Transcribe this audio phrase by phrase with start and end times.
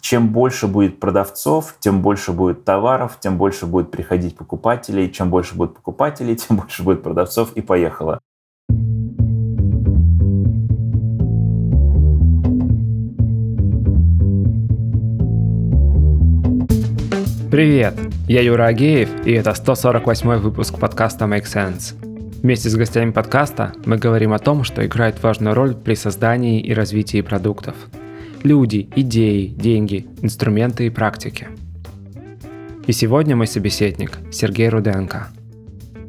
[0.00, 5.54] чем больше будет продавцов, тем больше будет товаров, тем больше будет приходить покупателей, чем больше
[5.54, 8.20] будет покупателей, тем больше будет продавцов, и поехало.
[17.50, 17.94] Привет,
[18.28, 21.96] я Юра Агеев, и это 148 выпуск подкаста Make Sense.
[22.42, 26.72] Вместе с гостями подкаста мы говорим о том, что играет важную роль при создании и
[26.72, 27.74] развитии продуктов–
[28.42, 31.48] люди, идеи, деньги, инструменты и практики.
[32.86, 35.28] И сегодня мой собеседник Сергей Руденко.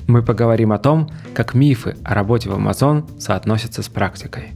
[0.08, 4.52] Мы поговорим о том, как мифы о работе в Amazon соотносятся с практикой.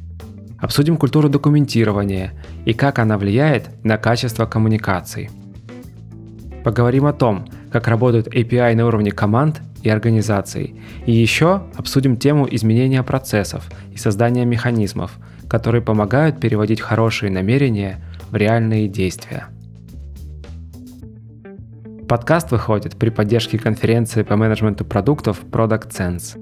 [0.60, 2.34] Обсудим культуру документирования
[2.66, 5.30] и как она влияет на качество коммуникаций.
[6.64, 10.82] Поговорим о том, как работают API на уровне команд и организаций.
[11.06, 15.12] И еще обсудим тему изменения процессов и создания механизмов–
[15.50, 19.48] которые помогают переводить хорошие намерения в реальные действия.
[22.08, 26.40] Подкаст выходит при поддержке конференции по менеджменту продуктов Product Sense.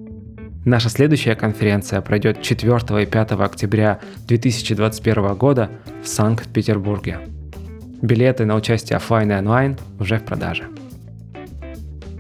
[0.66, 5.70] Наша следующая конференция пройдет 4 и 5 октября 2021 года
[6.02, 7.20] в Санкт-Петербурге.
[8.02, 10.64] Билеты на участие офлайн и онлайн уже в продаже.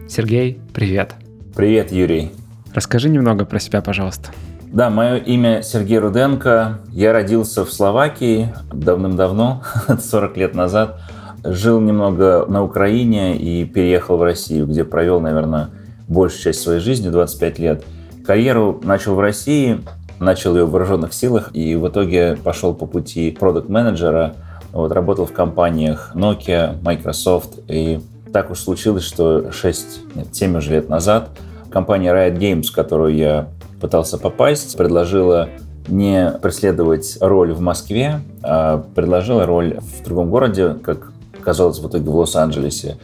[0.08, 1.16] Сергей, привет.
[1.56, 2.32] Привет, Юрий.
[2.74, 4.30] Расскажи немного про себя, пожалуйста.
[4.74, 6.80] Да, мое имя Сергей Руденко.
[6.90, 9.62] Я родился в Словакии давным-давно,
[10.00, 11.00] 40 лет назад.
[11.44, 15.70] Жил немного на Украине и переехал в Россию, где провел, наверное,
[16.08, 17.86] большую часть своей жизни, 25 лет.
[18.26, 19.80] Карьеру начал в России,
[20.20, 24.34] начал ее в вооруженных силах и в итоге пошел по пути продукт-менеджера.
[24.72, 27.60] Вот, работал в компаниях Nokia, Microsoft.
[27.68, 28.00] И
[28.34, 31.30] так уж случилось, что 6, нет, 7 уже лет назад
[31.70, 33.50] компания Riot Games, которую я
[33.84, 35.50] пытался попасть, предложила
[35.90, 42.10] не преследовать роль в Москве, а предложила роль в другом городе, как оказалось в итоге
[42.10, 42.98] в Лос-Анджелесе.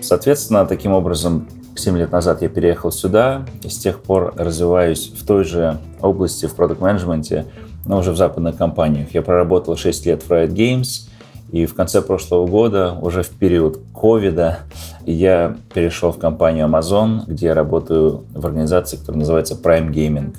[0.00, 5.24] Соответственно, таким образом, 7 лет назад я переехал сюда, и с тех пор развиваюсь в
[5.24, 7.46] той же области, в продукт-менеджменте,
[7.86, 9.14] но уже в западных компаниях.
[9.14, 11.07] Я проработал 6 лет в Riot Games,
[11.50, 14.60] и в конце прошлого года, уже в период ковида,
[15.06, 20.36] я перешел в компанию Amazon, где я работаю в организации, которая называется Prime Gaming.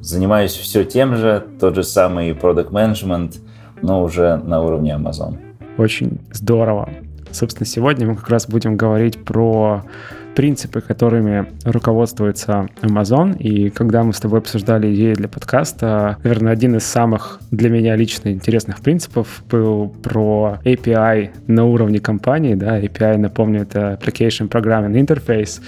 [0.00, 3.38] Занимаюсь все тем же, тот же самый product management,
[3.82, 5.38] но уже на уровне Amazon.
[5.76, 6.88] Очень здорово.
[7.32, 9.82] Собственно, сегодня мы как раз будем говорить про
[10.34, 13.36] принципы, которыми руководствуется Amazon.
[13.38, 17.96] И когда мы с тобой обсуждали идеи для подкаста, наверное, один из самых для меня
[17.96, 22.54] лично интересных принципов был про API на уровне компании.
[22.54, 22.80] Да?
[22.80, 25.60] API, напомню, это Application Programming Interface.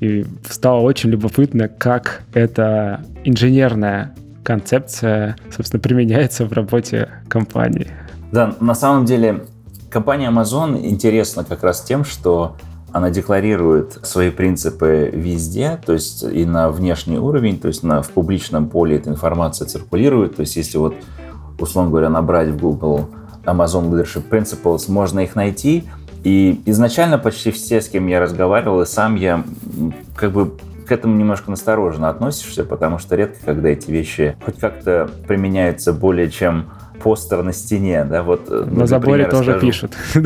[0.00, 7.90] И стало очень любопытно, как эта инженерная концепция, собственно, применяется в работе компании.
[8.30, 9.44] Да, на самом деле
[9.90, 12.56] компания Amazon интересна как раз тем, что
[12.96, 18.08] она декларирует свои принципы везде, то есть и на внешний уровень, то есть на, в
[18.08, 20.36] публичном поле эта информация циркулирует.
[20.36, 20.94] То есть если вот,
[21.58, 23.10] условно говоря, набрать в Google
[23.44, 25.84] Amazon Leadership Principles, можно их найти.
[26.24, 29.44] И изначально почти все, с кем я разговаривал, и сам я
[30.16, 30.52] как бы
[30.88, 36.30] к этому немножко настороженно относишься, потому что редко, когда эти вещи хоть как-то применяются более
[36.30, 36.70] чем
[37.02, 38.46] постер на стене, да, вот.
[38.48, 39.66] Э, на заборе тоже скажу.
[39.66, 39.96] пишут.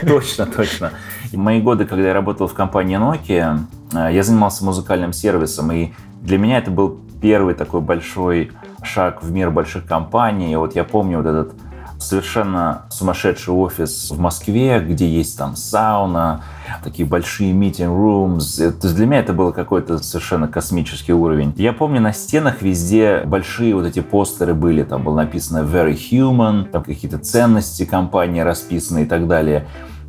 [0.06, 0.90] Точно, точно.
[1.32, 3.58] В мои годы, когда я работал в компании Nokia,
[3.94, 8.52] э, я занимался музыкальным сервисом, и для меня это был первый такой большой
[8.82, 10.52] шаг в мир больших компаний.
[10.52, 11.54] И вот я помню вот этот
[12.02, 16.42] совершенно сумасшедший офис в Москве, где есть там сауна,
[16.82, 18.56] такие большие meeting rooms.
[18.72, 21.54] То есть для меня это был какой-то совершенно космический уровень.
[21.56, 24.82] Я помню, на стенах везде большие вот эти постеры были.
[24.82, 29.66] Там было написано very human, там какие-то ценности компании расписаны и так далее.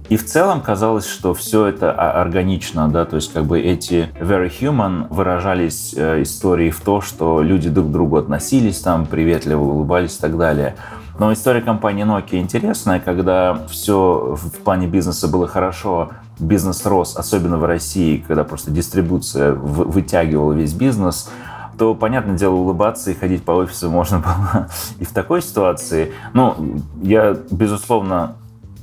[0.09, 4.51] И в целом казалось, что все это органично, да, то есть как бы эти very
[4.51, 10.17] human выражались э, истории в то, что люди друг к другу относились там, приветливо улыбались
[10.17, 10.75] и так далее.
[11.19, 17.58] Но история компании Nokia интересная, когда все в плане бизнеса было хорошо, бизнес рос, особенно
[17.58, 21.29] в России, когда просто дистрибуция вытягивала весь бизнес,
[21.78, 26.14] то, понятное дело, улыбаться и ходить по офису можно было и в такой ситуации.
[26.34, 28.35] Ну, я, безусловно,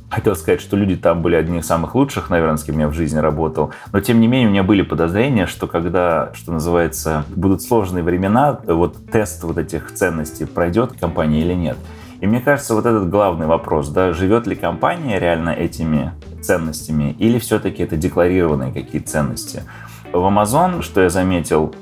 [0.09, 2.95] хотел сказать, что люди там были одни из самых лучших, наверное, с кем я в
[2.95, 3.73] жизни работал.
[3.93, 8.59] Но, тем не менее, у меня были подозрения, что когда, что называется, будут сложные времена,
[8.67, 11.77] вот тест вот этих ценностей пройдет компания или нет.
[12.21, 16.13] И мне кажется, вот этот главный вопрос, да, живет ли компания реально этими
[16.43, 19.63] ценностями или все-таки это декларированные какие ценности.
[20.13, 21.75] В Amazon, что я заметил,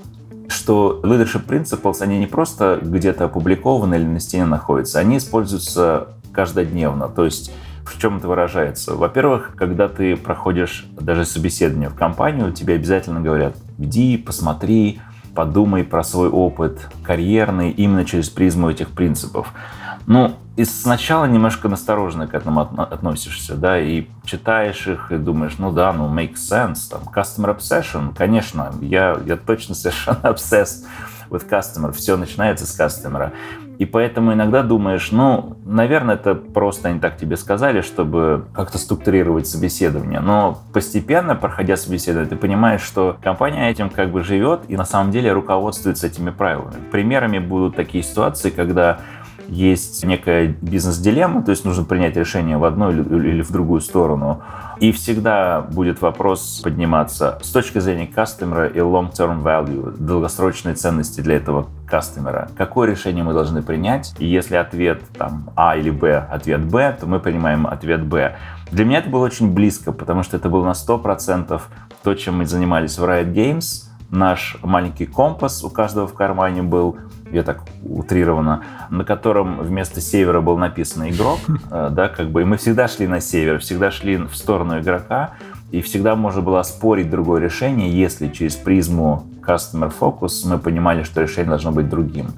[0.48, 7.08] что leadership principles, они не просто где-то опубликованы или на стене находятся, они используются каждодневно.
[7.08, 7.52] То есть
[7.88, 8.94] В чем это выражается?
[8.94, 15.00] Во-первых, когда ты проходишь даже собеседование в компанию, тебе обязательно говорят, иди, посмотри,
[15.34, 19.52] подумай про свой опыт карьерный именно через призму этих принципов.
[20.08, 25.70] Ну, и сначала немножко настороженно к этому относишься, да, и читаешь их, и думаешь, ну
[25.70, 30.86] да, ну, make sense, там, customer obsession, конечно, я, я точно совершенно obsessed
[31.28, 33.32] with customer, все начинается с customer.
[33.78, 39.46] И поэтому иногда думаешь, ну, наверное, это просто они так тебе сказали, чтобы как-то структурировать
[39.46, 40.20] собеседование.
[40.20, 45.12] Но постепенно, проходя собеседование, ты понимаешь, что компания этим как бы живет и на самом
[45.12, 46.74] деле руководствуется этими правилами.
[46.90, 48.98] Примерами будут такие ситуации, когда
[49.48, 54.42] есть некая бизнес-дилемма, то есть нужно принять решение в одну или в другую сторону.
[54.78, 61.36] И всегда будет вопрос подниматься с точки зрения кастомера и long-term value, долгосрочной ценности для
[61.36, 62.48] этого кастомера.
[62.56, 64.14] Какое решение мы должны принять?
[64.18, 68.36] И если ответ там А или Б, ответ Б, то мы принимаем ответ Б.
[68.70, 71.60] Для меня это было очень близко, потому что это было на 100%
[72.02, 73.86] то, чем мы занимались в Riot Games.
[74.10, 76.96] Наш маленький компас у каждого в кармане был,
[77.32, 81.38] я так утрированно, на котором вместо севера был написан игрок,
[81.70, 85.34] э, да, как бы, и мы всегда шли на север, всегда шли в сторону игрока,
[85.70, 91.22] и всегда можно было спорить другое решение, если через призму Customer Focus мы понимали, что
[91.22, 92.28] решение должно быть другим.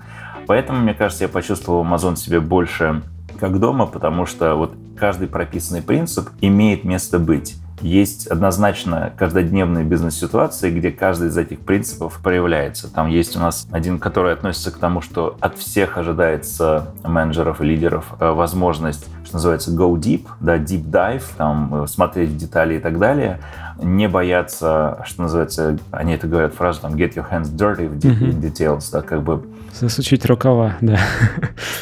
[0.46, 3.02] Поэтому, мне кажется, я почувствовал Amazon себе больше
[3.38, 10.71] как дома, потому что вот каждый прописанный принцип имеет место быть есть однозначно каждодневные бизнес-ситуации,
[10.71, 12.93] где каждый из этих принципов проявляется.
[12.93, 17.65] Там есть у нас один, который относится к тому, что от всех ожидается менеджеров и
[17.65, 22.79] лидеров э, возможность, что называется, go deep, да, deep dive, там, э, смотреть детали и
[22.79, 23.41] так далее,
[23.82, 28.41] не бояться, что называется, они это говорят фразу, там, get your hands dirty в deep
[28.41, 29.44] details, да, как бы...
[29.73, 30.99] Засучить рукава, да.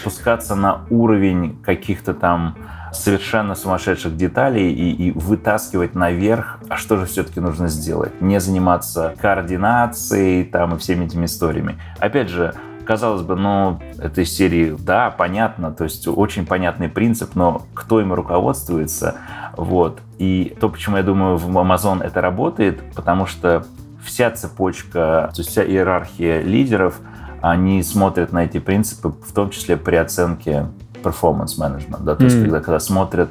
[0.01, 2.57] Спускаться на уровень каких-то там
[2.93, 8.21] совершенно сумасшедших деталей и, и вытаскивать наверх, а что же все-таки нужно сделать.
[8.21, 11.79] Не заниматься координацией там и всеми этими историями.
[11.99, 12.55] Опять же,
[12.89, 18.15] казалось бы, ну, этой серии, да, понятно, то есть очень понятный принцип, но кто им
[18.15, 19.17] руководствуется,
[19.57, 20.01] вот.
[20.19, 23.67] И то, почему я думаю, в Amazon это работает, потому что
[24.03, 26.99] вся цепочка, то есть вся иерархия лидеров,
[27.43, 30.69] они смотрят на эти принципы, в том числе при оценке
[31.03, 33.31] performance management, да, то есть когда, когда смотрят,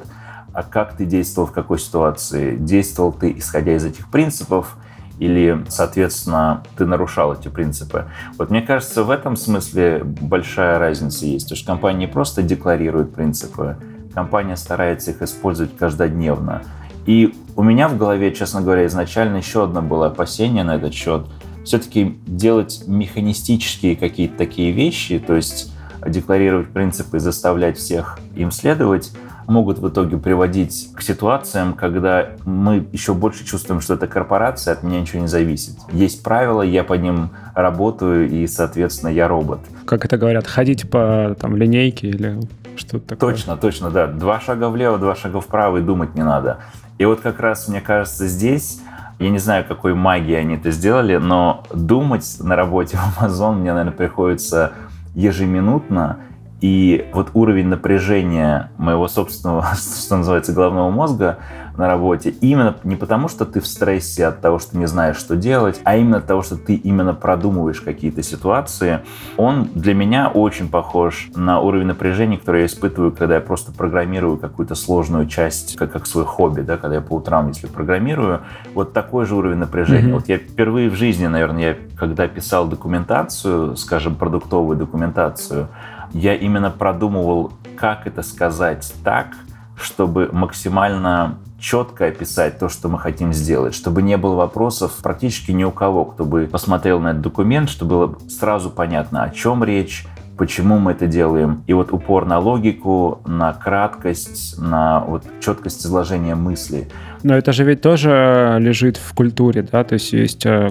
[0.52, 4.76] а как ты действовал в какой ситуации, действовал ты исходя из этих принципов,
[5.18, 8.06] или, соответственно, ты нарушал эти принципы.
[8.38, 11.46] Вот мне кажется, в этом смысле большая разница есть.
[11.46, 13.76] Потому что компания не просто декларирует принципы,
[14.14, 16.62] компания старается их использовать каждодневно.
[17.06, 21.26] И у меня в голове, честно говоря, изначально еще одно было опасение на этот счет.
[21.64, 25.72] Все-таки делать механистические какие-то такие вещи, то есть
[26.08, 29.12] декларировать принципы и заставлять всех им следовать,
[29.46, 34.82] могут в итоге приводить к ситуациям, когда мы еще больше чувствуем, что это корпорация, от
[34.82, 35.74] меня ничего не зависит.
[35.90, 39.60] Есть правила, я по ним работаю, и, соответственно, я робот.
[39.86, 42.38] Как это говорят, ходить по там, линейке или
[42.76, 43.34] что-то такое?
[43.34, 44.06] Точно, точно, да.
[44.06, 46.58] Два шага влево, два шага вправо, и думать не надо.
[46.98, 48.80] И вот как раз, мне кажется, здесь
[49.18, 53.72] я не знаю, какой магией они это сделали, но думать на работе в Amazon мне,
[53.72, 54.72] наверное, приходится
[55.14, 56.20] ежеминутно,
[56.60, 61.38] и вот уровень напряжения моего собственного, что называется, головного мозга
[61.78, 65.36] на работе, именно не потому, что ты в стрессе от того, что не знаешь, что
[65.36, 69.00] делать, а именно от того, что ты именно продумываешь какие-то ситуации,
[69.36, 74.38] он для меня очень похож на уровень напряжения, который я испытываю, когда я просто программирую
[74.38, 78.40] какую-то сложную часть, как, как свой хобби, да, когда я по утрам, если программирую,
[78.74, 80.08] вот такой же уровень напряжения.
[80.08, 80.14] Mm-hmm.
[80.14, 85.68] Вот я впервые в жизни, наверное, я когда писал документацию, скажем, продуктовую документацию,
[86.12, 89.28] я именно продумывал, как это сказать так,
[89.76, 95.64] чтобы максимально четко описать то, что мы хотим сделать, чтобы не было вопросов практически ни
[95.64, 100.06] у кого, кто бы посмотрел на этот документ, чтобы было сразу понятно, о чем речь,
[100.36, 101.62] почему мы это делаем.
[101.66, 106.88] И вот упор на логику, на краткость, на вот четкость изложения мысли.
[107.24, 110.70] Но это же ведь тоже лежит в культуре, да, то есть есть э,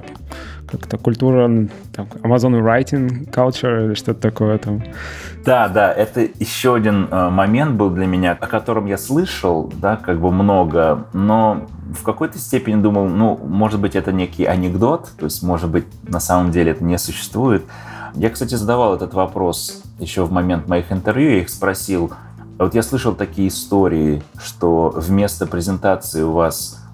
[0.70, 1.48] как-то культура
[1.92, 4.82] там, Amazon Writing Culture или что-то такое там.
[5.44, 9.96] Да, да, это еще один э, момент был для меня, о котором я слышал, да,
[9.96, 15.24] как бы много, но в какой-то степени думал, ну, может быть, это некий анекдот, то
[15.24, 17.64] есть, может быть, на самом деле это не существует.
[18.14, 22.12] Я, кстати, задавал этот вопрос еще в момент моих интервью, я их спросил,
[22.58, 26.84] вот я слышал такие истории, что вместо презентации у вас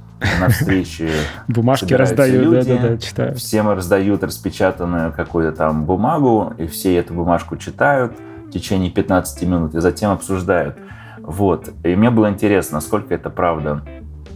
[0.41, 1.11] на встрече
[1.49, 3.35] Бумажки раздают, люди, да, да, да, читаю.
[3.35, 8.15] Всем раздают распечатанную какую-то там бумагу, и все эту бумажку читают
[8.47, 10.77] в течение 15 минут и затем обсуждают.
[11.19, 11.71] Вот.
[11.83, 13.83] И мне было интересно, насколько это правда.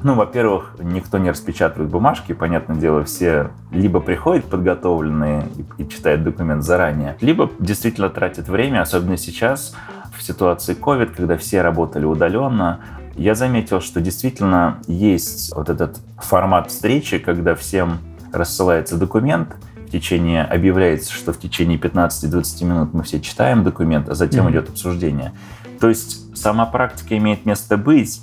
[0.03, 6.23] Ну, во-первых, никто не распечатывает бумажки, понятное дело, все либо приходят подготовленные и, и читают
[6.23, 9.75] документ заранее, либо действительно тратят время, особенно сейчас,
[10.17, 12.81] в ситуации COVID, когда все работали удаленно,
[13.19, 17.99] я заметил, что действительно есть вот этот формат встречи, когда всем
[18.33, 19.57] рассылается документ,
[19.87, 24.51] в течение, объявляется, что в течение 15-20 минут мы все читаем документ, а затем mm-hmm.
[24.51, 25.33] идет обсуждение.
[25.81, 28.21] То есть сама практика имеет место быть,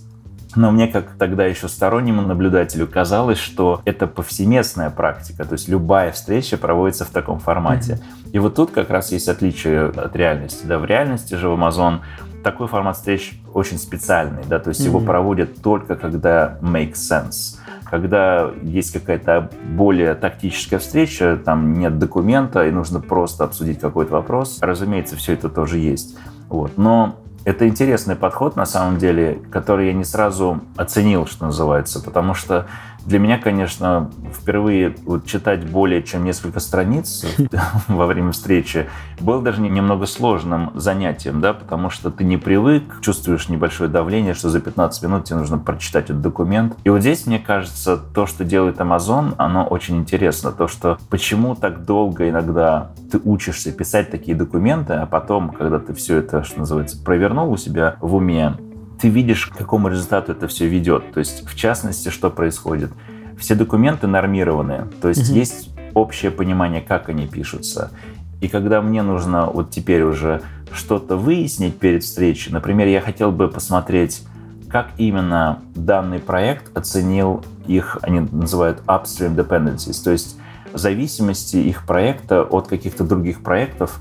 [0.56, 5.44] но мне, как тогда еще стороннему наблюдателю, казалось, что это повсеместная практика.
[5.44, 7.94] То есть любая встреча проводится в таком формате.
[7.94, 8.32] Mm-hmm.
[8.32, 10.66] И вот тут как раз есть отличие от реальности.
[10.66, 12.00] Да, в реальности же в Amazon
[12.46, 14.86] такой формат встреч очень специальный, да, то есть mm-hmm.
[14.86, 17.58] его проводят только когда makes sense.
[17.90, 24.60] Когда есть какая-то более тактическая встреча, там нет документа и нужно просто обсудить какой-то вопрос,
[24.62, 26.16] разумеется, все это тоже есть.
[26.48, 26.78] Вот.
[26.78, 32.36] Но это интересный подход, на самом деле, который я не сразу оценил, что называется, потому
[32.36, 32.68] что
[33.06, 37.26] для меня, конечно, впервые вот читать более чем несколько страниц
[37.88, 38.88] во время встречи
[39.20, 44.50] было даже немного сложным занятием, да, потому что ты не привык, чувствуешь небольшое давление, что
[44.50, 46.76] за 15 минут тебе нужно прочитать этот документ.
[46.84, 50.52] И вот здесь, мне кажется, то, что делает Amazon, оно очень интересно.
[50.52, 55.94] То, что почему так долго иногда ты учишься писать такие документы, а потом, когда ты
[55.94, 58.56] все это, что называется, провернул у себя в уме,
[59.02, 61.14] ты видишь, к какому результату это все ведет.
[61.14, 62.92] То есть, в частности, что происходит.
[63.38, 65.38] Все документы нормированные, то есть угу.
[65.38, 67.92] есть общее понимание, как они пишутся.
[68.40, 73.50] И когда мне нужно вот теперь уже что-то выяснить перед встречей, например, я хотел бы
[73.50, 74.24] посмотреть,
[74.70, 80.38] как именно данный проект оценил их, они называют upstream dependencies, то есть
[80.78, 84.00] зависимости их проекта от каких-то других проектов,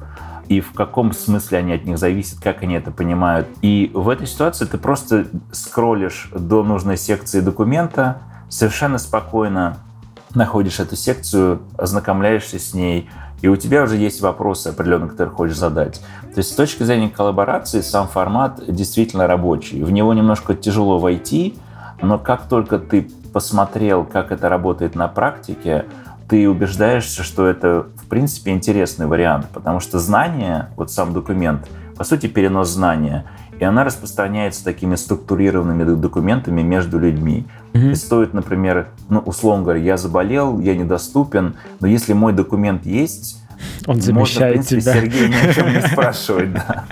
[0.48, 3.48] и в каком смысле они от них зависят, как они это понимают.
[3.62, 9.78] И в этой ситуации ты просто скроллишь до нужной секции документа, совершенно спокойно
[10.34, 13.08] находишь эту секцию, ознакомляешься с ней,
[13.40, 16.00] и у тебя уже есть вопросы определенные, которые хочешь задать.
[16.34, 19.82] То есть с точки зрения коллаборации сам формат действительно рабочий.
[19.82, 21.54] В него немножко тяжело войти,
[22.00, 25.84] но как только ты посмотрел, как это работает на практике,
[26.28, 32.04] ты убеждаешься, что это, в принципе, интересный вариант, потому что знание, вот сам документ, по
[32.04, 33.24] сути, перенос знания,
[33.58, 37.46] и она распространяется такими структурированными документами между людьми.
[37.72, 37.92] Mm-hmm.
[37.92, 43.40] И стоит, например, ну, условно говоря, я заболел, я недоступен, но если мой документ есть,
[43.86, 44.92] он замещает Можно, в принципе, тебя.
[44.92, 46.84] Сергей ни о чем не спрашивать, да.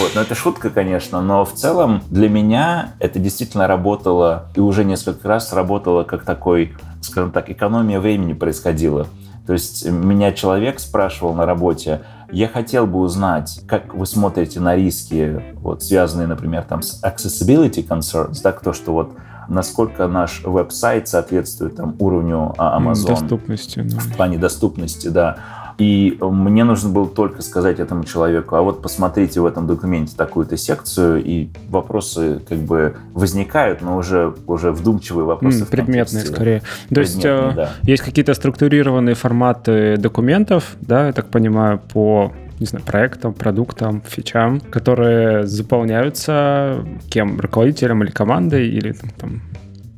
[0.00, 0.12] Вот.
[0.14, 5.28] Но это шутка, конечно, но в целом для меня это действительно работало, и уже несколько
[5.28, 6.74] раз работало как такой,
[7.06, 9.06] скажем так, экономия времени происходила.
[9.46, 14.74] То есть меня человек спрашивал на работе, я хотел бы узнать, как вы смотрите на
[14.74, 19.12] риски, вот, связанные, например, там, с accessibility concerns, так, то, что вот
[19.48, 23.08] насколько наш веб-сайт соответствует там, уровню а, Amazon.
[23.08, 23.80] Доступности.
[23.80, 23.98] Да.
[23.98, 25.38] В плане доступности, да.
[25.78, 30.56] И мне нужно было только сказать этому человеку, а вот посмотрите в этом документе такую-то
[30.56, 35.64] секцию, и вопросы как бы возникают, но уже, уже вдумчивые вопросы.
[35.64, 36.62] Mm, предметные контексте, скорее.
[36.94, 37.70] То есть э, да.
[37.82, 44.60] есть какие-то структурированные форматы документов, да, я так понимаю, по не знаю, проектам, продуктам, фичам,
[44.60, 47.38] которые заполняются кем?
[47.38, 49.42] Руководителем или командой, или там,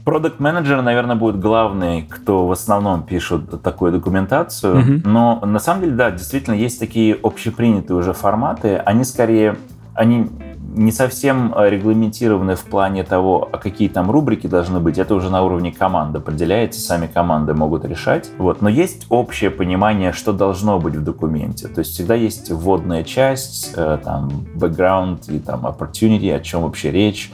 [0.08, 4.76] Продукт менеджер, наверное, будет главный, кто в основном пишет такую документацию.
[4.76, 5.00] Mm-hmm.
[5.04, 8.76] Но на самом деле, да, действительно есть такие общепринятые уже форматы.
[8.76, 9.58] Они скорее,
[9.92, 10.30] они
[10.74, 14.96] не совсем регламентированы в плане того, а какие там рубрики должны быть.
[14.96, 18.30] Это уже на уровне команды определяется, сами команды могут решать.
[18.38, 18.62] Вот.
[18.62, 21.68] Но есть общее понимание, что должно быть в документе.
[21.68, 26.90] То есть всегда есть вводная часть, э, там, background и там opportunity, о чем вообще
[26.90, 27.30] речь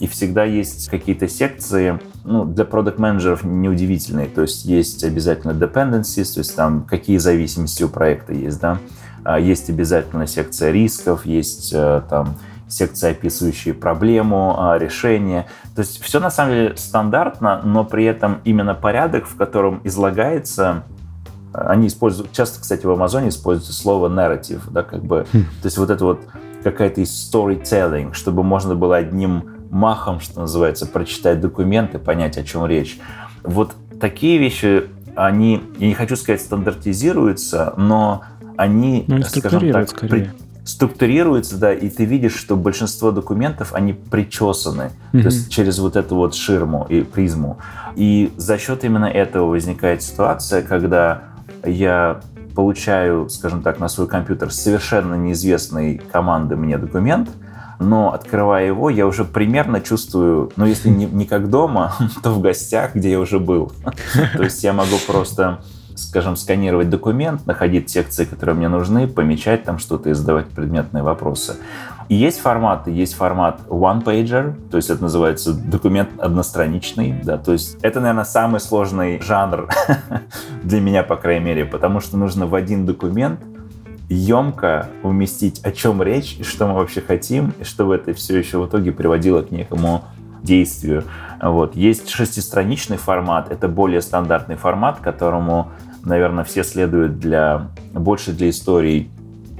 [0.00, 6.34] и всегда есть какие-то секции, ну, для продукт менеджеров неудивительные, то есть есть обязательно dependencies,
[6.34, 8.78] то есть там какие зависимости у проекта есть, да,
[9.24, 12.36] а, есть обязательно секция рисков, есть э, там
[12.68, 15.46] секция, описывающая проблему, а, решение.
[15.74, 20.84] То есть все на самом деле стандартно, но при этом именно порядок, в котором излагается
[21.52, 25.44] они используют, часто, кстати, в Амазоне используется слово narrative, да, как бы, хм.
[25.62, 26.20] то есть вот это вот
[26.62, 32.98] какая-то storytelling, чтобы можно было одним махом, что называется, прочитать документы, понять, о чем речь.
[33.42, 34.84] Вот такие вещи,
[35.16, 38.22] они, я не хочу сказать, стандартизируются, но
[38.56, 40.30] они, ну, скажем так, при,
[40.64, 45.22] структурируются, да, и ты видишь, что большинство документов, они причесаны, mm-hmm.
[45.22, 47.58] то есть через вот эту вот ширму и призму.
[47.96, 51.22] И за счет именно этого возникает ситуация, когда
[51.64, 52.20] я
[52.54, 57.30] получаю, скажем так, на свой компьютер совершенно неизвестной команды мне документ,
[57.78, 62.40] но открывая его, я уже примерно чувствую, ну, если не, не как дома, то в
[62.40, 63.72] гостях, где я уже был.
[64.36, 65.60] То есть я могу просто
[65.98, 71.56] скажем, сканировать документ, находить секции, которые мне нужны, помечать там что-то и задавать предметные вопросы.
[72.08, 77.76] И есть форматы, есть формат one-pager, то есть это называется документ одностраничный, да, то есть
[77.82, 79.68] это, наверное, самый сложный жанр
[80.62, 83.40] для меня, по крайней мере, потому что нужно в один документ
[84.08, 88.58] емко уместить, о чем речь, и что мы вообще хотим, и чтобы это все еще
[88.58, 90.04] в итоге приводило к некому
[90.42, 91.04] действию.
[91.42, 91.76] Вот.
[91.76, 95.70] Есть шестистраничный формат, это более стандартный формат, которому,
[96.04, 99.10] наверное, все следуют для, больше для историй,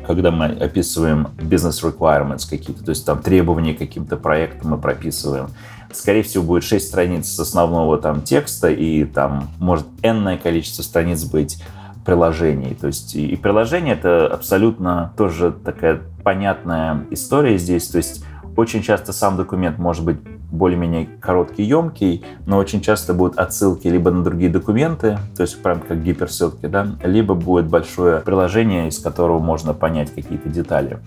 [0.06, 5.48] когда мы описываем business requirements какие-то, то есть там требования к каким-то проектам мы прописываем.
[5.92, 11.62] Скорее всего, будет 6 страниц основного там текста, и там может энное количество страниц быть
[12.08, 12.74] приложений.
[12.80, 17.86] То есть и, и приложение это абсолютно тоже такая понятная история здесь.
[17.88, 18.24] То есть
[18.56, 20.16] очень часто сам документ может быть
[20.50, 25.80] более-менее короткий, емкий, но очень часто будут отсылки либо на другие документы, то есть прям
[25.80, 31.00] как гиперссылки, да, либо будет большое приложение, из которого можно понять какие-то детали.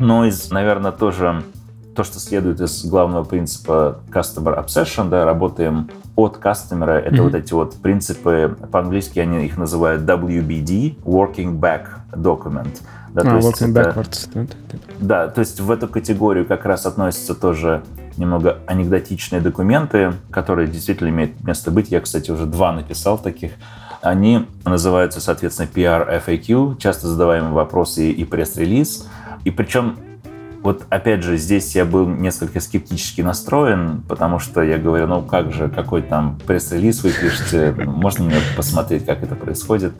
[0.00, 1.44] Но из, наверное, тоже
[1.98, 7.22] то, что следует из главного принципа Customer Obsession, да, работаем от кастомера, это mm-hmm.
[7.22, 12.68] вот эти вот принципы, по-английски они их называют WBD, Working Back Document.
[13.12, 14.48] Да, а, то working это, backwards.
[15.00, 17.82] Да, то есть в эту категорию как раз относятся тоже
[18.16, 21.90] немного анекдотичные документы, которые действительно имеют место быть.
[21.90, 23.50] Я, кстати, уже два написал таких.
[24.02, 29.08] Они называются, соответственно, PR FAQ, часто задаваемые вопросы и пресс-релиз.
[29.44, 29.96] И причем
[30.62, 35.52] вот опять же, здесь я был несколько скептически настроен, потому что я говорю, ну как
[35.52, 39.92] же, какой там пресс-релиз вы пишете, можно мне посмотреть, как это происходит.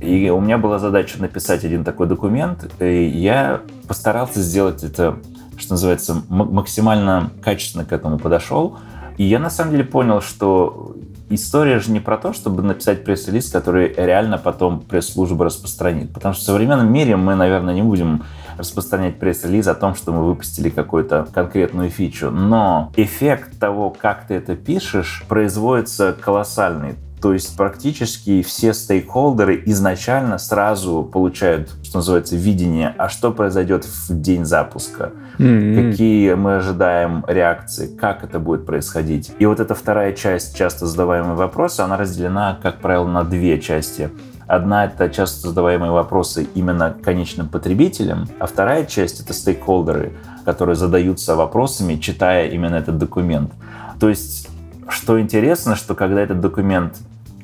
[0.00, 5.18] И у меня была задача написать один такой документ, и я постарался сделать это,
[5.56, 8.78] что называется, максимально качественно к этому подошел.
[9.16, 10.94] И я на самом деле понял, что
[11.30, 16.12] история же не про то, чтобы написать пресс-релиз, который реально потом пресс-служба распространит.
[16.12, 18.24] Потому что в современном мире мы, наверное, не будем
[18.62, 22.30] распространять пресс-релиз о том, что мы выпустили какую-то конкретную фичу.
[22.30, 26.96] Но эффект того, как ты это пишешь, производится колоссальный.
[27.22, 34.20] То есть практически все стейкхолдеры изначально сразу получают, что называется, видение, а что произойдет в
[34.20, 35.90] день запуска, mm-hmm.
[35.90, 39.30] какие мы ожидаем реакции, как это будет происходить.
[39.38, 44.10] И вот эта вторая часть часто задаваемые вопросы, она разделена, как правило, на две части.
[44.46, 50.12] Одна— это часто задаваемые вопросы именно конечным потребителям, а вторая часть— это стейкхолдеры,
[50.44, 53.52] которые задаются вопросами, читая именно этот документ.
[54.00, 54.48] То есть,
[54.88, 56.98] что интересно, что когда этот документ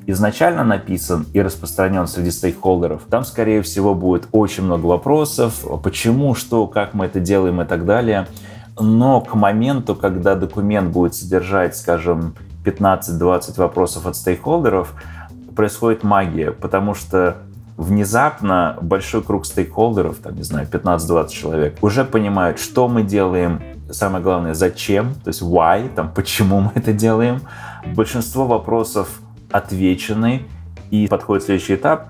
[0.07, 6.67] изначально написан и распространен среди стейкхолдеров, там, скорее всего, будет очень много вопросов, почему, что,
[6.67, 8.27] как мы это делаем и так далее.
[8.81, 12.35] Но к моменту, когда документ будет содержать, скажем,
[12.65, 14.95] 15-20 вопросов от стейкхолдеров,
[15.59, 17.39] происходит магия, потому что
[17.77, 24.23] внезапно большой круг стейкхолдеров, там, не знаю, 15-20 человек, уже понимают, что мы делаем, самое
[24.23, 27.41] главное, зачем, то есть why, там, почему мы это делаем.
[27.97, 29.09] Большинство вопросов
[29.51, 30.45] отвечены,
[30.93, 32.07] и подходит следующий этап.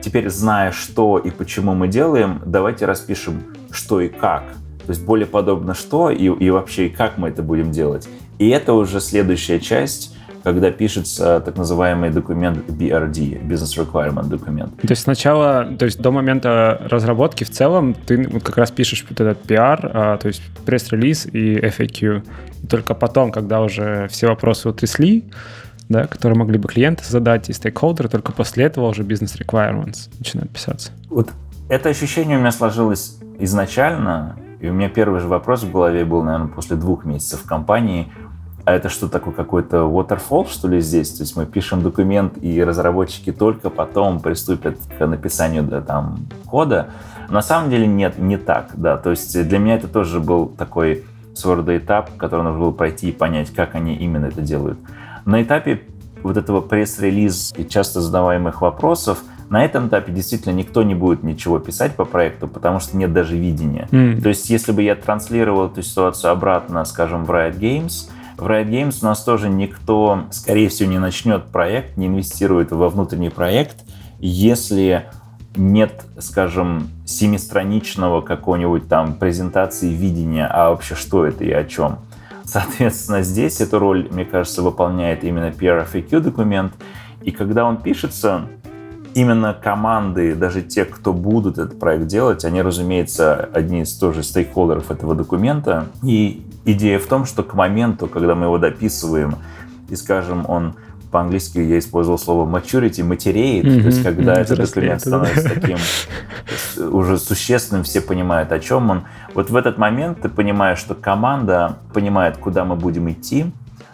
[0.00, 4.44] Теперь, зная, что и почему мы делаем, давайте распишем, что и как.
[4.86, 8.08] То есть более подобно что и, и вообще и как мы это будем делать.
[8.38, 14.76] И это уже следующая часть, когда пишется так называемый документ BRD, Business Requirement документ.
[14.80, 19.04] То есть сначала, то есть до момента разработки в целом ты вот как раз пишешь
[19.08, 22.22] вот этот PR, а, то есть пресс-релиз и FAQ.
[22.62, 25.24] И только потом, когда уже все вопросы утрясли,
[25.88, 30.50] да, которые могли бы клиенты задать и стейкхолдеры, только после этого уже бизнес requirements начинают
[30.50, 30.92] писаться.
[31.08, 31.30] Вот
[31.68, 36.22] это ощущение у меня сложилось изначально, и у меня первый же вопрос в голове был,
[36.22, 38.12] наверное, после двух месяцев в компании.
[38.68, 41.08] А это что такое, какой-то waterfall, что ли, здесь?
[41.12, 46.90] То есть мы пишем документ, и разработчики только потом приступят к написанию да, там, кода.
[47.30, 48.98] На самом деле нет, не так, да.
[48.98, 53.08] То есть для меня это тоже был такой своего рода этап, который нужно было пройти
[53.08, 54.78] и понять, как они именно это делают.
[55.24, 55.80] На этапе
[56.22, 61.58] вот этого пресс-релиз и часто задаваемых вопросов, на этом этапе действительно никто не будет ничего
[61.58, 63.88] писать по проекту, потому что нет даже видения.
[63.92, 64.20] Mm.
[64.20, 68.68] То есть, если бы я транслировал эту ситуацию обратно, скажем, в Riot Games, в Riot
[68.68, 73.76] Games у нас тоже никто, скорее всего, не начнет проект, не инвестирует во внутренний проект,
[74.20, 75.06] если
[75.56, 81.98] нет, скажем, семистраничного какого-нибудь там презентации видения, а вообще что это и о чем.
[82.44, 86.74] Соответственно, здесь эту роль, мне кажется, выполняет именно PRFAQ документ.
[87.22, 88.42] И когда он пишется,
[89.14, 94.90] именно команды, даже те, кто будут этот проект делать, они, разумеется, одни из тоже стейкхолдеров
[94.90, 95.88] этого документа.
[96.02, 99.36] И идея в том, что к моменту, когда мы его дописываем,
[99.88, 100.74] и, скажем, он
[101.10, 105.78] по-английски я использовал слово maturity, матереет, mm-hmm, то есть когда mm-hmm, этот документ становится таким
[106.92, 109.04] уже существенным, все понимают, о чем он.
[109.34, 113.46] Вот в этот момент ты понимаешь, что команда понимает, куда мы будем идти,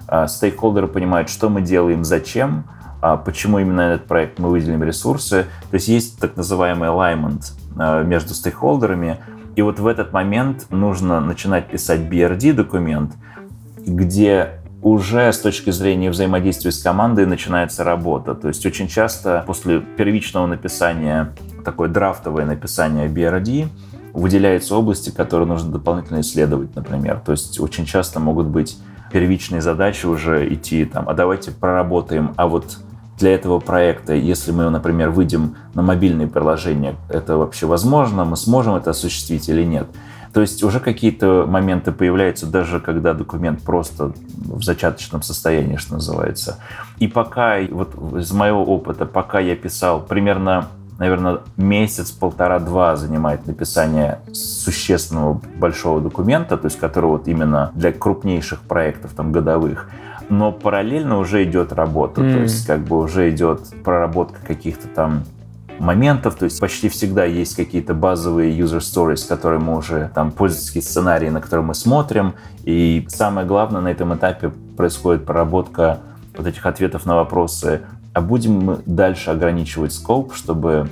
[0.08, 2.64] а, стейкхолдеры понимают, что мы делаем, зачем,
[3.00, 5.46] а, почему именно этот проект мы выделим ресурсы.
[5.70, 9.18] То есть есть так называемый alignment а, между стейкхолдерами,
[9.56, 13.12] и вот в этот момент нужно начинать писать BRD-документ,
[13.86, 18.34] где уже с точки зрения взаимодействия с командой начинается работа.
[18.34, 21.32] То есть очень часто после первичного написания,
[21.64, 23.68] такое драфтовое написание BRD,
[24.12, 27.20] выделяются области, которые нужно дополнительно исследовать, например.
[27.24, 28.78] То есть очень часто могут быть
[29.10, 32.78] первичные задачи уже идти там, а давайте проработаем, а вот
[33.18, 38.74] для этого проекта, если мы, например, выйдем на мобильные приложения, это вообще возможно, мы сможем
[38.74, 39.86] это осуществить или нет.
[40.32, 46.58] То есть уже какие-то моменты появляются, даже когда документ просто в зачаточном состоянии, что называется.
[46.98, 54.20] И пока, вот из моего опыта, пока я писал примерно наверное, месяц, полтора-два занимает написание
[54.32, 59.90] существенного большого документа, то есть который вот именно для крупнейших проектов, там, годовых.
[60.28, 62.32] Но параллельно уже идет работа, mm.
[62.32, 65.24] то есть как бы уже идет проработка каких-то там
[65.78, 70.82] моментов, то есть почти всегда есть какие-то базовые user stories, которые мы уже, там, пользовательские
[70.82, 72.34] сценарии, на которые мы смотрим,
[72.64, 76.00] и самое главное на этом этапе происходит проработка
[76.36, 77.82] вот этих ответов на вопросы,
[78.12, 80.88] а будем мы дальше ограничивать скоп, чтобы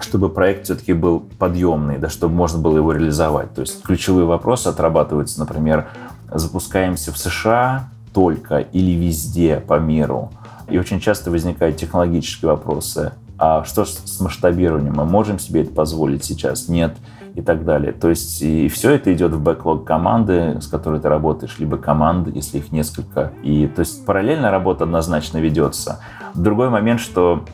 [0.00, 3.52] чтобы проект все-таки был подъемный, да, чтобы можно было его реализовать.
[3.54, 5.88] То есть ключевые вопросы отрабатываются, например,
[6.32, 10.32] запускаемся в США только или везде по миру.
[10.68, 14.94] И очень часто возникают технологические вопросы а что с масштабированием?
[14.94, 16.66] Мы можем себе это позволить сейчас?
[16.66, 16.96] Нет.
[17.36, 17.92] И так далее.
[17.92, 22.32] То есть и все это идет в бэклог команды, с которой ты работаешь, либо команды,
[22.34, 23.32] если их несколько.
[23.44, 26.00] И то есть параллельно работа однозначно ведется.
[26.34, 27.44] Другой момент, что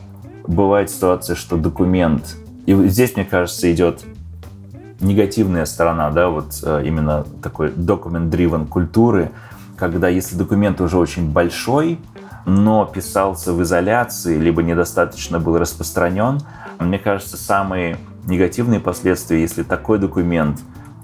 [0.47, 4.03] бывает ситуация, что документ, и здесь, мне кажется, идет
[5.01, 9.31] негативная сторона, да, вот э, именно такой document-driven культуры,
[9.77, 11.99] когда если документ уже очень большой,
[12.45, 16.41] но писался в изоляции, либо недостаточно был распространен,
[16.79, 20.59] мне кажется, самые негативные последствия, если такой документ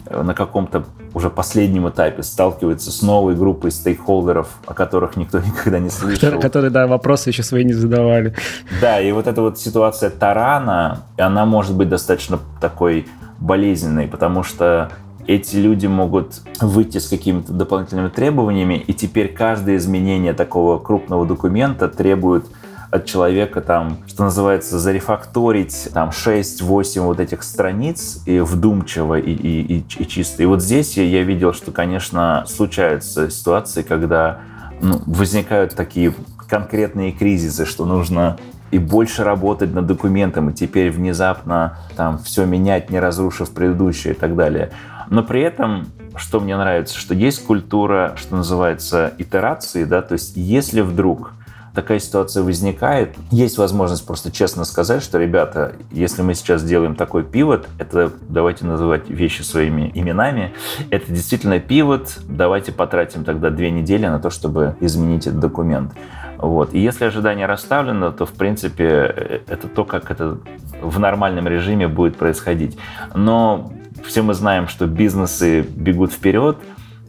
[0.06, 5.80] э, на каком-то уже последнем этапе сталкивается с новой группой стейкхолдеров, о которых никто никогда
[5.80, 6.40] не слышал.
[6.40, 8.36] Которые, да, вопросы еще свои не задавали.
[8.80, 13.08] Да, и вот эта вот ситуация тарана, она может быть достаточно такой
[13.40, 14.92] болезненной, потому что
[15.28, 21.88] эти люди могут выйти с какими-то дополнительными требованиями, и теперь каждое изменение такого крупного документа
[21.88, 22.46] требует
[22.92, 29.78] от человека там, что называется, зарефакторить там 6-8 вот этих страниц и вдумчиво и, и,
[29.78, 30.44] и, и чисто.
[30.44, 34.42] И вот здесь я, я видел, что, конечно, случаются ситуации, когда
[34.82, 36.14] ну, возникают такие
[36.50, 38.38] конкретные кризисы, что нужно
[38.72, 44.18] и больше работать над документом, и теперь внезапно там все менять, не разрушив предыдущее и
[44.18, 44.72] так далее.
[45.12, 50.38] Но при этом, что мне нравится, что есть культура, что называется, итерации, да, то есть
[50.38, 51.34] если вдруг
[51.76, 57.24] такая ситуация возникает, есть возможность просто честно сказать, что, ребята, если мы сейчас делаем такой
[57.24, 60.54] пивот, это давайте называть вещи своими именами,
[60.92, 65.92] это действительно пивот, давайте потратим тогда две недели на то, чтобы изменить этот документ.
[66.38, 66.74] Вот.
[66.74, 70.38] И если ожидание расставлено, то, в принципе, э, это то, как это
[70.82, 72.78] в нормальном режиме будет происходить.
[73.14, 73.72] Но
[74.06, 76.58] все мы знаем, что бизнесы бегут вперед,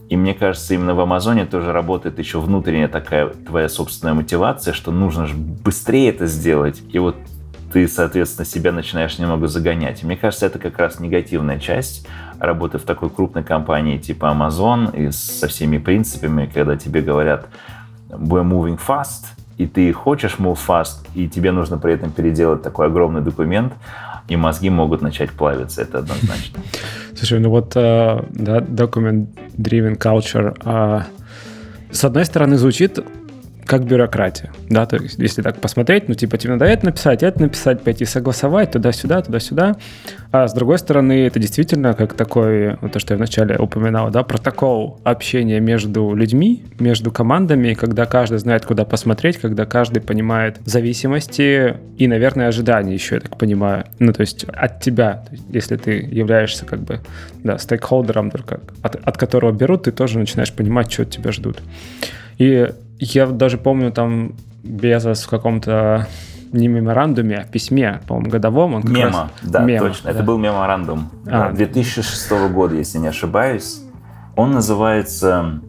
[0.09, 4.90] и мне кажется, именно в Амазоне тоже работает еще внутренняя такая твоя собственная мотивация, что
[4.92, 6.83] нужно же быстрее это сделать.
[6.92, 7.16] И вот
[7.72, 10.02] ты, соответственно, себя начинаешь немного загонять.
[10.02, 12.07] И мне кажется, это как раз негативная часть
[12.38, 17.46] работы в такой крупной компании типа Amazon и со всеми принципами, когда тебе говорят
[18.11, 19.24] we're moving fast,
[19.57, 23.72] и ты хочешь move fast, и тебе нужно при этом переделать такой огромный документ,
[24.28, 26.61] и мозги могут начать плавиться, это однозначно.
[27.16, 31.06] Слушай, ну вот, э, да, document-driven culture, а,
[31.90, 32.98] с одной стороны, звучит
[33.64, 37.40] как бюрократия, да, то есть если так посмотреть, ну, типа, тебе надо это написать, это
[37.40, 39.77] написать, пойти согласовать, туда-сюда, туда-сюда,
[40.31, 44.22] а с другой стороны, это действительно как такой, вот то, что я вначале упоминал, да,
[44.22, 51.77] протокол общения между людьми, между командами, когда каждый знает, куда посмотреть, когда каждый понимает зависимости
[51.98, 56.64] и, наверное, ожидания еще, я так понимаю, ну, то есть от тебя, если ты являешься
[56.64, 57.01] как бы,
[57.44, 61.62] да, стейкхолдером, только от, от которого берут, ты тоже начинаешь понимать, что от тебя ждут.
[62.38, 62.70] И
[63.04, 66.06] я даже помню там Безос в каком-то
[66.52, 68.74] не меморандуме, а письме, по-моему, годовом.
[68.74, 69.50] Он Мемо, раз...
[69.50, 70.04] да, Мемо, точно.
[70.04, 70.10] Да.
[70.10, 73.82] Это был меморандум а, 2006 года, если не ошибаюсь.
[74.36, 75.60] Он называется,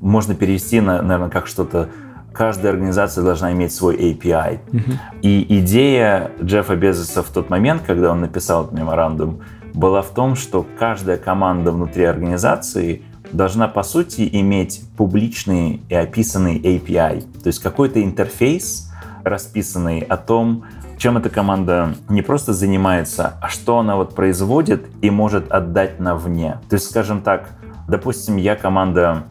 [0.00, 1.90] можно перевести, наверное, как что-то
[2.32, 4.58] каждая организация должна иметь свой API.
[4.66, 4.94] Uh-huh.
[5.22, 9.40] И идея Джеффа Безоса в тот момент, когда он написал этот меморандум,
[9.72, 13.02] была в том, что каждая команда внутри организации
[13.34, 18.90] должна, по сути, иметь публичный и описанный API, то есть какой-то интерфейс,
[19.24, 20.64] расписанный о том,
[20.98, 26.14] чем эта команда не просто занимается, а что она вот производит и может отдать на
[26.14, 26.60] вне.
[26.68, 27.50] То есть, скажем так,
[27.88, 29.24] допустим, я команда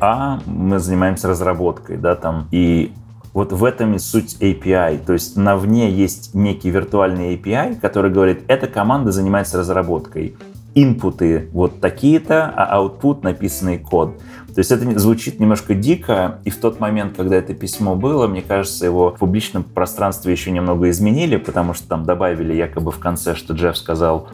[0.00, 2.92] А, мы занимаемся разработкой, да, там, и
[3.32, 5.04] вот в этом и суть API.
[5.04, 10.36] То есть на вне есть некий виртуальный API, который говорит, эта команда занимается разработкой.
[10.80, 14.18] Инпуты вот такие-то, а output написанный код.
[14.54, 18.42] То есть это звучит немножко дико, и в тот момент, когда это письмо было, мне
[18.42, 23.34] кажется, его в публичном пространстве еще немного изменили, потому что там добавили якобы в конце,
[23.34, 24.28] что Джефф сказал,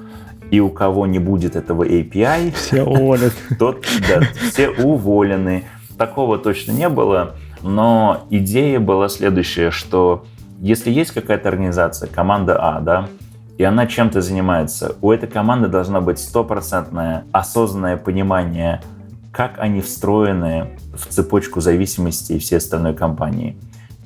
[0.50, 3.32] и у кого не будет этого API, все уволены.
[3.58, 5.64] Тот, да, все уволены.
[5.98, 7.34] Такого точно не было.
[7.62, 10.24] Но идея была следующая, что
[10.60, 13.08] если есть какая-то организация, команда А, да,
[13.56, 18.82] и она чем-то занимается, у этой команды должно быть стопроцентное осознанное понимание,
[19.32, 23.56] как они встроены в цепочку зависимости всей остальной компании.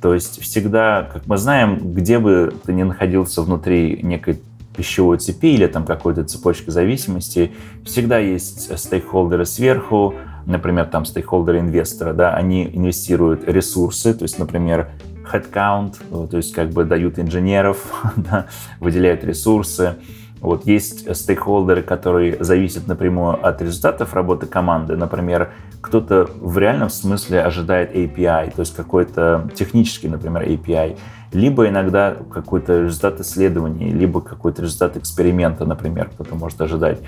[0.01, 4.41] То есть всегда, как мы знаем, где бы ты ни находился внутри некой
[4.77, 7.53] пищевой цепи или там какой-то цепочки зависимости,
[7.85, 10.15] всегда есть стейкхолдеры сверху,
[10.47, 14.91] например, там стейкхолдеры инвестора, да, они инвестируют ресурсы, то есть, например,
[15.35, 18.47] headcount, то есть как бы дают инженеров, да,
[18.81, 19.97] выделяют ресурсы.
[20.41, 24.97] Вот есть стейкхолдеры, которые зависят напрямую от результатов работы команды.
[24.97, 30.97] Например, кто-то в реальном смысле ожидает API, то есть какой-то технический, например, API,
[31.33, 37.01] либо иногда какой-то результат исследований, либо какой-то результат эксперимента, например, кто-то может ожидать.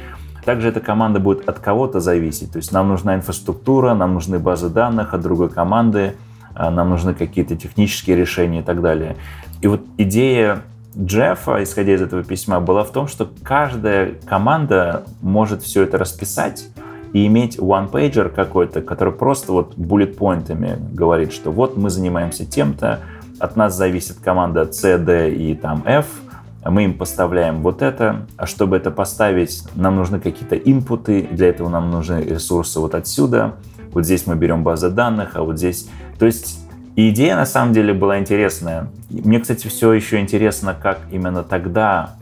[0.45, 2.53] Также эта команда будет от кого-то зависеть.
[2.53, 6.17] То есть нам нужна инфраструктура, нам нужны базы данных от другой команды,
[6.55, 9.17] нам нужны какие-то технические решения и так далее.
[9.61, 10.63] И вот идея
[10.99, 16.69] Джеффа, исходя из этого письма, была в том, что каждая команда может все это расписать
[17.13, 23.01] и иметь one-pager какой-то, который просто вот буллет-поинтами говорит, что вот мы занимаемся тем-то,
[23.39, 26.07] от нас зависит команда C, D и там F–
[26.65, 31.69] мы им поставляем вот это, а чтобы это поставить, нам нужны какие-то инпуты, для этого
[31.69, 33.55] нам нужны ресурсы вот отсюда,
[33.93, 35.89] вот здесь мы берем базы данных, а вот здесь...
[36.21, 36.61] То есть
[36.97, 38.89] идея на самом деле была интересная.
[39.09, 42.17] Мне, кстати, все еще интересно, как именно тогда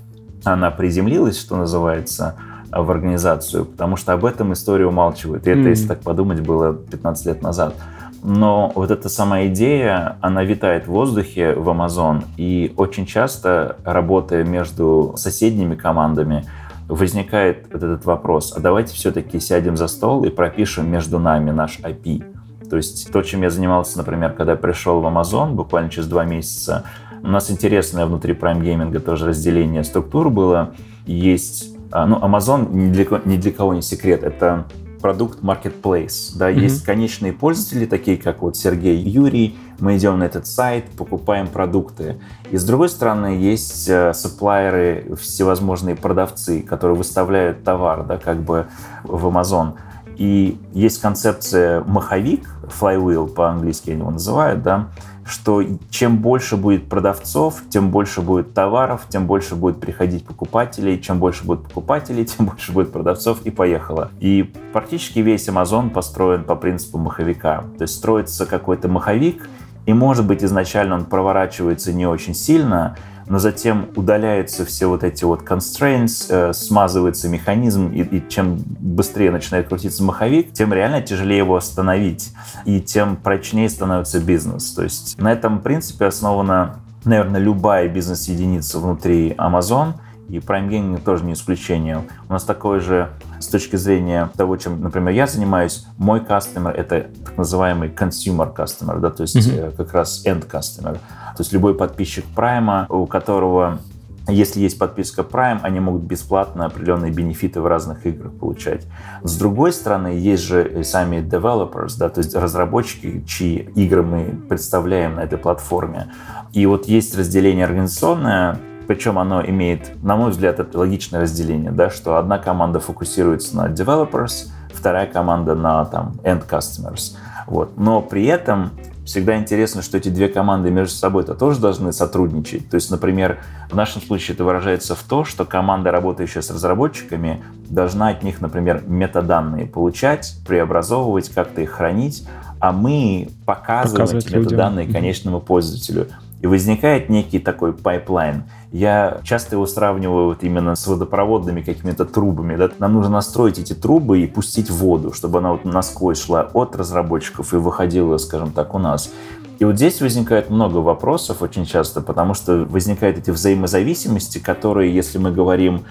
[0.44, 2.36] она приземлилась, что называется,
[2.70, 5.46] в организацию, потому что об этом история умалчивает.
[5.46, 5.68] И это, mm-hmm.
[5.70, 7.74] если так подумать, было 15 лет назад.
[8.22, 14.44] Но вот эта сама идея, она витает в воздухе в Amazon, и очень часто, работая
[14.44, 16.44] между соседними командами,
[16.88, 21.80] возникает вот этот вопрос, а давайте все-таки сядем за стол и пропишем между нами наш
[21.80, 22.37] IP.
[22.68, 26.24] То есть то, чем я занимался, например, когда я пришел в Amazon, буквально через два
[26.24, 26.84] месяца,
[27.22, 30.74] у нас интересное внутри Prime Gaming тоже разделение структур было.
[31.06, 34.66] Есть, а, ну, Amazon ни для, ни для кого не секрет, это
[35.00, 36.36] продукт marketplace.
[36.36, 36.60] Да, mm-hmm.
[36.60, 39.56] есть конечные пользователи, такие как вот Сергей Юрий.
[39.78, 42.16] Мы идем на этот сайт, покупаем продукты.
[42.50, 48.66] И с другой стороны, есть э, сапплайеры, всевозможные продавцы, которые выставляют товар, да, как бы
[49.04, 49.74] в Amazon.
[50.18, 54.88] И есть концепция маховик, flywheel по-английски они его называют, да,
[55.24, 61.18] что чем больше будет продавцов, тем больше будет товаров, тем больше будет приходить покупателей, чем
[61.18, 64.10] больше будет покупателей, тем больше будет продавцов, и поехало.
[64.18, 67.64] И практически весь Amazon построен по принципу маховика.
[67.76, 69.48] То есть строится какой-то маховик,
[69.86, 72.96] и, может быть, изначально он проворачивается не очень сильно,
[73.28, 79.30] но затем удаляются все вот эти вот constraints, э, смазывается механизм, и, и чем быстрее
[79.30, 82.32] начинает крутиться маховик, тем реально тяжелее его остановить,
[82.64, 84.72] и тем прочнее становится бизнес.
[84.72, 89.94] То есть на этом принципе основана, наверное, любая бизнес-единица внутри Amazon,
[90.28, 92.04] и Prime Gaming тоже не исключение.
[92.28, 93.08] У нас такое же
[93.40, 99.00] с точки зрения того, чем, например, я занимаюсь, мой customer— это так называемый consumer customer,
[99.00, 99.76] да, то есть mm-hmm.
[99.76, 100.98] как раз end customer.
[101.38, 103.78] То есть любой подписчик Prime, у которого
[104.26, 108.84] если есть подписка Prime, они могут бесплатно определенные бенефиты в разных играх получать.
[109.22, 115.14] С другой стороны, есть же сами developers, да, то есть разработчики, чьи игры мы представляем
[115.14, 116.08] на этой платформе.
[116.52, 121.88] И вот есть разделение организационное, причем оно имеет, на мой взгляд, это логичное разделение, да,
[121.88, 127.16] что одна команда фокусируется на developers, вторая команда на там, end customers.
[127.46, 127.78] Вот.
[127.78, 128.72] Но при этом
[129.08, 132.68] всегда интересно, что эти две команды между собой-то тоже должны сотрудничать.
[132.68, 133.38] То есть, например,
[133.70, 138.40] в нашем случае это выражается в том, что команда, работающая с разработчиками, должна от них,
[138.40, 142.28] например, метаданные получать, преобразовывать, как-то их хранить,
[142.60, 145.00] а мы показываем Показывать эти метаданные людям.
[145.00, 146.08] конечному пользователю.
[146.40, 148.44] И возникает некий такой pipeline.
[148.70, 152.56] Я часто его сравниваю вот именно с водопроводными какими-то трубами.
[152.56, 152.70] Да?
[152.78, 157.52] Нам нужно настроить эти трубы и пустить воду, чтобы она вот насквозь шла от разработчиков
[157.54, 159.10] и выходила, скажем так, у нас.
[159.58, 165.18] И вот здесь возникает много вопросов очень часто, потому что возникают эти взаимозависимости, которые, если
[165.18, 165.84] мы говорим,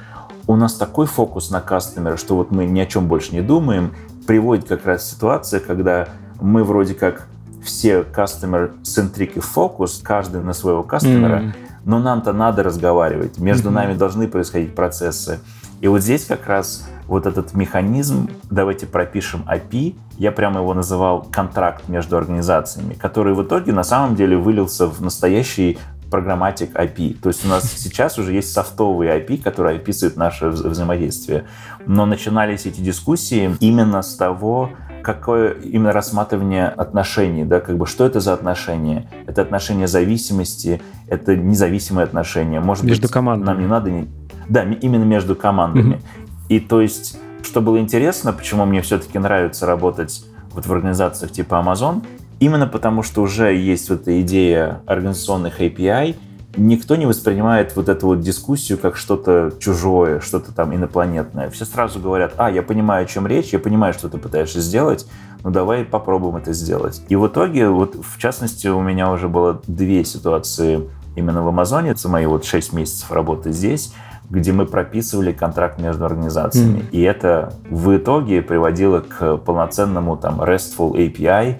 [0.47, 3.93] у нас такой фокус на кастомера, что вот мы ни о чем больше не думаем,
[4.25, 6.07] приводит как раз ситуация, когда
[6.39, 7.27] мы вроде как
[7.67, 11.53] все customer-centric и фокус, каждый на своего кастомера, Мгм.
[11.85, 13.75] но нам-то надо разговаривать, между Мгм.
[13.75, 15.39] нами должны происходить процессы.
[15.81, 21.27] И вот здесь как раз вот этот механизм, давайте пропишем API, я прямо его называл
[21.31, 25.77] контракт между организациями, который в итоге на самом деле вылился в настоящий
[26.09, 27.17] программатик API.
[27.21, 31.43] То есть у нас сейчас уже есть софтовые API, которые описывают наше вза- взаимодействие.
[31.85, 34.69] Но начинались эти дискуссии именно с того,
[35.03, 39.09] какое именно рассматривание отношений, да, как бы что это за отношения?
[39.25, 42.59] Это отношения зависимости, это независимые отношения.
[42.59, 43.47] Может Между быть, командами.
[43.47, 43.91] нам не надо...
[43.91, 44.07] не-
[44.49, 46.01] Да, именно между командами.
[46.49, 51.55] И то есть, что было интересно, почему мне все-таки нравится работать вот в организациях типа
[51.65, 52.03] Amazon,
[52.39, 56.15] именно потому что уже есть вот эта идея организационных API,
[56.57, 61.49] никто не воспринимает вот эту вот дискуссию как что-то чужое, что-то там инопланетное.
[61.49, 65.07] Все сразу говорят, а, я понимаю, о чем речь, я понимаю, что ты пытаешься сделать,
[65.43, 67.01] ну давай попробуем это сделать.
[67.09, 71.91] И в итоге, вот в частности, у меня уже было две ситуации именно в Амазоне,
[71.91, 73.93] это мои вот 6 месяцев работы здесь,
[74.29, 76.79] где мы прописывали контракт между организациями.
[76.79, 76.87] Мгм.
[76.91, 81.57] И это в итоге приводило к полноценному там RESTful API,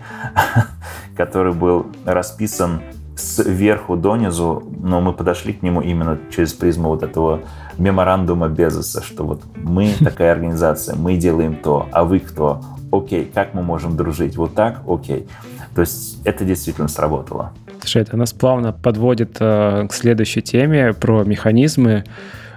[1.16, 2.82] который был расписан
[3.18, 7.42] сверху донизу, но мы подошли к нему именно через призму вот этого
[7.78, 12.62] меморандума Безоса, что вот мы такая организация, мы делаем то, а вы кто?
[12.92, 14.38] Окей, как мы можем дружить?
[14.38, 14.82] Вот так?
[14.88, 15.28] Окей.
[15.76, 17.52] То есть это действительно сработало.
[17.82, 22.04] Слушай, это нас плавно подводит э, к следующей теме про механизмы,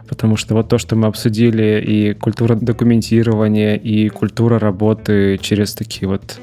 [0.08, 6.08] потому что вот то, что мы обсудили, и культура документирования, и культура работы через такие
[6.08, 6.38] вот,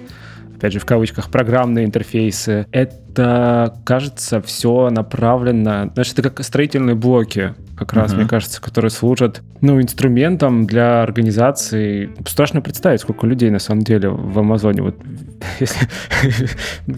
[0.58, 7.54] опять же, в кавычках, программные интерфейсы, это, кажется, все направлено, знаешь, это как строительные блоки,
[7.78, 8.22] как раз, Мгм.
[8.22, 12.10] мне кажется, которые служат, ну, инструментом для организации.
[12.28, 14.82] Страшно представить, сколько людей на самом деле в Амазоне.
[14.82, 14.96] Вот,
[15.60, 15.88] если,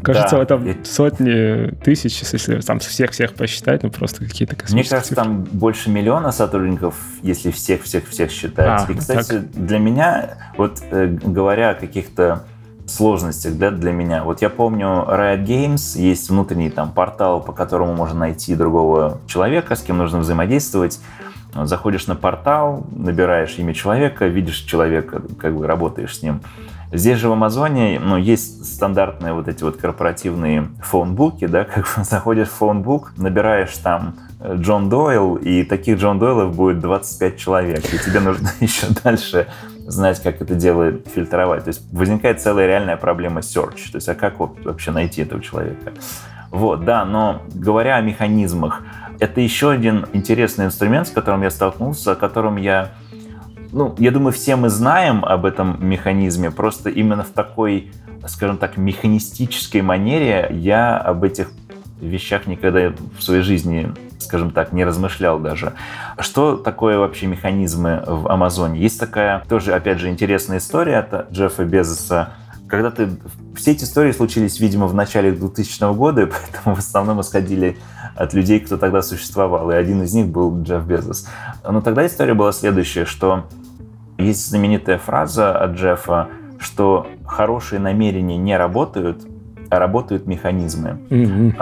[0.01, 0.45] кажется, Да.
[0.45, 5.89] там И- сотни тысяч, если там всех-всех посчитать, ну, просто какие-то Мне кажется, там больше
[5.89, 8.87] миллиона сотрудников, если всех-всех-всех считать.
[8.87, 12.43] А, И, кстати, для меня, вот э, говоря о каких-то
[12.89, 17.93] сложностях да, для меня, вот я помню Riot Games, есть внутренний там портал, по которому
[17.93, 20.99] можно найти другого человека, с кем нужно взаимодействовать.
[21.53, 26.41] Заходишь на портал, набираешь имя человека, видишь человека, как бы работаешь с ним.
[26.91, 32.47] Здесь же в Амазоне ну, есть стандартные вот эти вот корпоративные фонбуки, да, как заходишь
[32.47, 37.99] в фонбук, набираешь там э, Джон Дойл, и таких Джон Дойлов будет 25 человек, и
[37.99, 39.47] тебе нужно еще дальше
[39.89, 41.63] знать, как это дело фильтровать.
[41.63, 45.41] То есть возникает целая реальная проблема search, то есть а как вот вообще найти этого
[45.41, 45.93] человека?
[46.51, 48.83] Вот, да, но говоря о механизмах,
[49.19, 52.91] это еще один интересный инструмент, с которым я столкнулся, о котором я
[53.71, 57.91] ну, я думаю, все мы знаем об этом механизме, просто именно в такой,
[58.27, 61.51] скажем так, механистической манере я об этих
[62.01, 65.73] вещах никогда в своей жизни, скажем так, не размышлял даже.
[66.19, 68.79] Что такое вообще механизмы в Амазоне?
[68.79, 72.33] Есть такая тоже, опять же, интересная история от Джеффа Безоса.
[72.67, 73.09] Когда ты...
[73.55, 77.77] Все эти истории случились, видимо, в начале 2000 года, и поэтому в основном исходили
[78.15, 81.27] от людей, кто тогда существовал, и один из них был Джефф Безос.
[81.67, 83.45] Но тогда история была следующая, что
[84.17, 86.27] есть знаменитая фраза от Джеффа,
[86.59, 89.25] что хорошие намерения не работают,
[89.69, 90.99] а работают механизмы.
[91.09, 91.55] Мгм.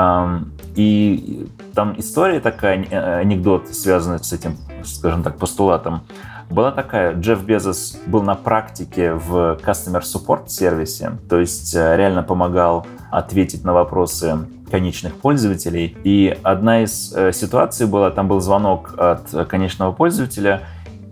[0.78, 6.04] И там история такая, э, анекдот, связанный с этим, скажем так, постулатом,
[6.52, 7.16] была такая.
[7.16, 13.64] Джефф Безос был на практике в Customer Support сервисе, то есть э, реально помогал ответить
[13.64, 14.38] на вопросы
[14.70, 15.98] конечных пользователей.
[16.04, 20.62] И одна из э, ситуаций была, там был звонок от конечного пользователя,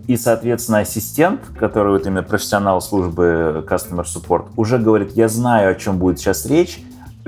[0.06, 5.74] и, соответственно, ассистент, который вот именно профессионал службы Customer Support, уже говорит, я знаю, о
[5.74, 6.80] чем будет сейчас речь,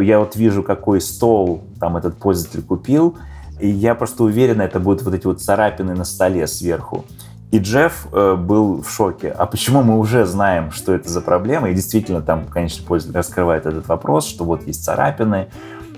[0.02, 3.18] я вот вижу, какой стол там этот пользователь купил,
[3.60, 7.04] и я просто уверен, это будут вот эти вот царапины на столе сверху.
[7.50, 9.30] И Джефф э, был в шоке.
[9.30, 11.70] А почему мы уже знаем, что это за проблема?
[11.70, 15.48] И действительно, там, конечно, пользователь раскрывает этот вопрос, что вот есть царапины.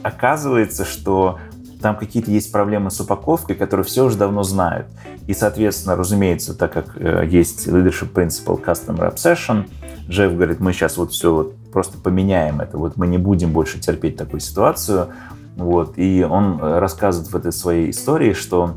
[0.02, 1.38] Оказывается, что
[1.80, 4.86] там какие-то есть проблемы с упаковкой, которые все уже давно знают.
[5.26, 9.68] И, соответственно, разумеется, так как э, есть leadership principle customer obsession,
[10.08, 13.78] Джефф говорит, мы сейчас вот все вот просто поменяем это, вот мы не будем больше
[13.78, 15.08] терпеть такую ситуацию.
[15.56, 15.94] Вот.
[15.96, 18.76] И он рассказывает в этой своей истории, что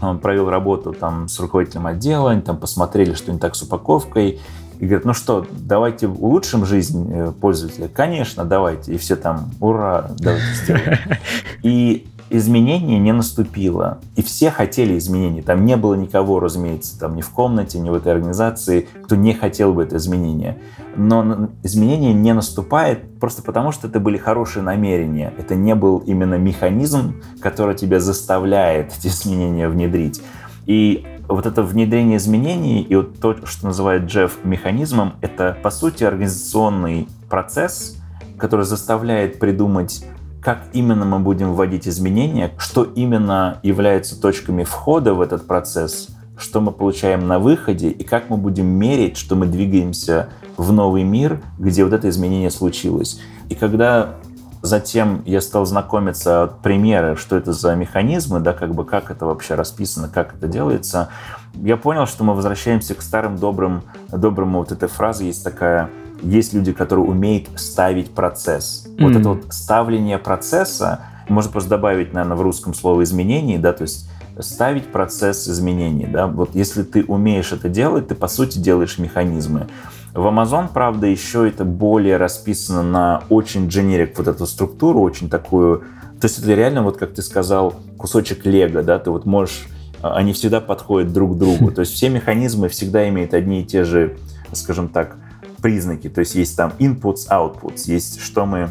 [0.00, 4.40] он провел работу там с руководителем отдела, они там посмотрели, что не так с упаковкой,
[4.82, 7.86] и говорят, ну что, давайте улучшим жизнь э, пользователя?
[7.86, 8.92] Конечно, давайте.
[8.92, 10.98] И все там, ура, давайте сделаем.
[11.62, 13.98] И изменение не наступило.
[14.16, 15.42] И все хотели изменений.
[15.42, 19.34] Там не было никого, разумеется, там ни в комнате, ни в этой организации, кто не
[19.34, 20.58] хотел бы это изменение.
[20.96, 25.32] Но изменение не наступает просто потому, что это были хорошие намерения.
[25.38, 30.22] Это не был именно механизм, который тебя заставляет эти изменения внедрить.
[30.66, 36.04] И вот это внедрение изменений и вот то, что называет Джефф механизмом, это, по сути,
[36.04, 37.98] организационный процесс,
[38.38, 40.04] который заставляет придумать
[40.42, 46.60] как именно мы будем вводить изменения, что именно является точками входа в этот процесс, что
[46.60, 51.40] мы получаем на выходе и как мы будем мерить, что мы двигаемся в новый мир,
[51.58, 53.20] где вот это изменение случилось.
[53.48, 54.16] И когда
[54.62, 59.26] затем я стал знакомиться от примеры, что это за механизмы, да, как бы как это
[59.26, 61.08] вообще расписано, как это делается,
[61.54, 65.88] я понял, что мы возвращаемся к старым добрым, доброму вот этой фразе есть такая
[66.22, 68.86] есть люди, которые умеют ставить процесс.
[68.86, 69.04] Mm-hmm.
[69.04, 73.82] Вот это вот ставление процесса, можно просто добавить, наверное, в русском слово изменений, да, то
[73.82, 74.08] есть
[74.40, 79.68] ставить процесс изменений, да, вот если ты умеешь это делать, ты, по сути, делаешь механизмы.
[80.14, 85.80] В Amazon, правда, еще это более расписано на очень дженерик вот эту структуру, очень такую,
[86.20, 89.66] то есть это реально, вот как ты сказал, кусочек лего, да, ты вот можешь,
[90.02, 93.64] а, они всегда подходят друг к другу, то есть все механизмы всегда имеют одни и
[93.64, 94.18] те же,
[94.52, 95.16] скажем так,
[95.62, 96.10] признаки.
[96.10, 98.68] То есть есть там inputs, outputs, есть что мы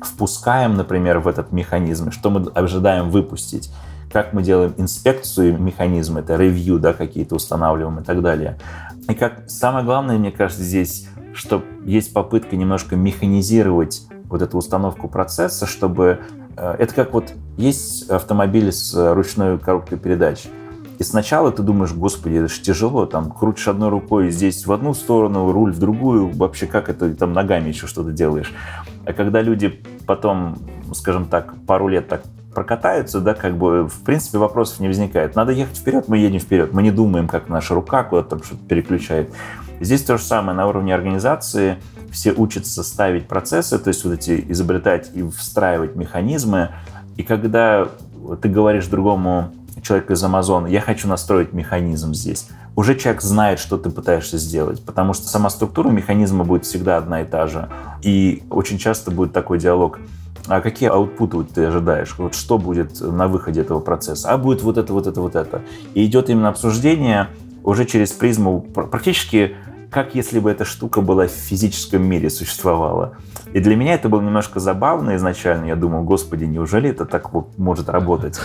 [0.00, 3.70] впускаем, например, в этот механизм, что мы ожидаем выпустить,
[4.12, 8.58] как мы делаем инспекцию механизма, это ревью, да, какие-то устанавливаем и так далее.
[9.08, 15.08] И как самое главное, мне кажется, здесь, что есть попытка немножко механизировать вот эту установку
[15.08, 16.20] процесса, чтобы
[16.56, 20.44] э, это как вот есть автомобиль с ручной коробкой передач.
[20.98, 24.94] И сначала ты думаешь, господи, это же тяжело, там, крутишь одной рукой здесь в одну
[24.94, 28.52] сторону, руль в другую, вообще как это, там, ногами еще что-то делаешь.
[29.06, 30.58] А когда люди потом,
[30.92, 32.22] скажем так, пару лет так
[32.52, 35.36] прокатаются, да, как бы, в принципе, вопросов не возникает.
[35.36, 36.72] Надо ехать вперед, мы едем вперед.
[36.72, 39.32] Мы не думаем, как наша рука куда-то там что-то переключает.
[39.80, 41.76] Здесь то же самое на уровне организации.
[42.10, 46.70] Все учатся ставить процессы, то есть вот эти изобретать и встраивать механизмы.
[47.16, 47.86] И когда
[48.42, 49.52] ты говоришь другому
[49.82, 52.48] человек из Amazon, я хочу настроить механизм здесь.
[52.76, 57.22] Уже человек знает, что ты пытаешься сделать, потому что сама структура механизма будет всегда одна
[57.22, 57.68] и та же.
[58.02, 59.98] И очень часто будет такой диалог.
[60.46, 62.14] А какие аутпуты ты ожидаешь?
[62.18, 64.30] Вот что будет на выходе этого процесса?
[64.30, 65.62] А будет вот это, вот это, вот это.
[65.94, 67.28] И идет именно обсуждение
[67.64, 69.56] уже через призму практически
[69.90, 73.16] как если бы эта штука была в физическом мире существовала.
[73.52, 75.66] И для меня это было немножко забавно изначально.
[75.66, 78.38] Я думал, господи, неужели это так вот может работать?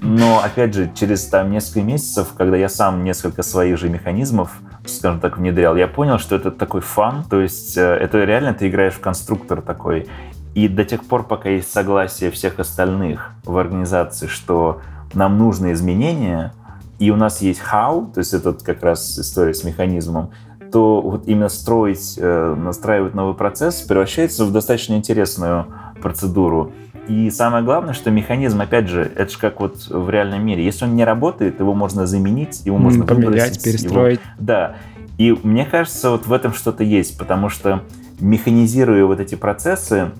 [0.00, 4.52] Но, опять же, через там несколько месяцев, когда я сам несколько своих же механизмов,
[4.86, 7.24] скажем так, внедрял, я понял, что это такой фан.
[7.28, 10.08] То есть э, это реально ты играешь в конструктор такой.
[10.54, 14.80] И до тех пор, пока есть согласие всех остальных в организации, что
[15.14, 16.52] нам нужны изменения,
[16.98, 20.30] и у нас есть how, то есть это как раз история с механизмом,
[20.72, 25.66] то вот именно строить, э, настраивать новый процесс превращается в достаточно интересную
[26.00, 26.72] процедуру.
[27.08, 30.64] И самое главное, что механизм, опять же, это же как вот в реальном мире.
[30.64, 34.20] Если он не работает, его можно заменить, его можно поменять, перестроить.
[34.20, 34.34] Его...
[34.38, 34.76] Да.
[35.16, 37.82] И мне кажется, вот в этом что-то есть, потому что
[38.20, 40.10] механизируя вот эти процессы,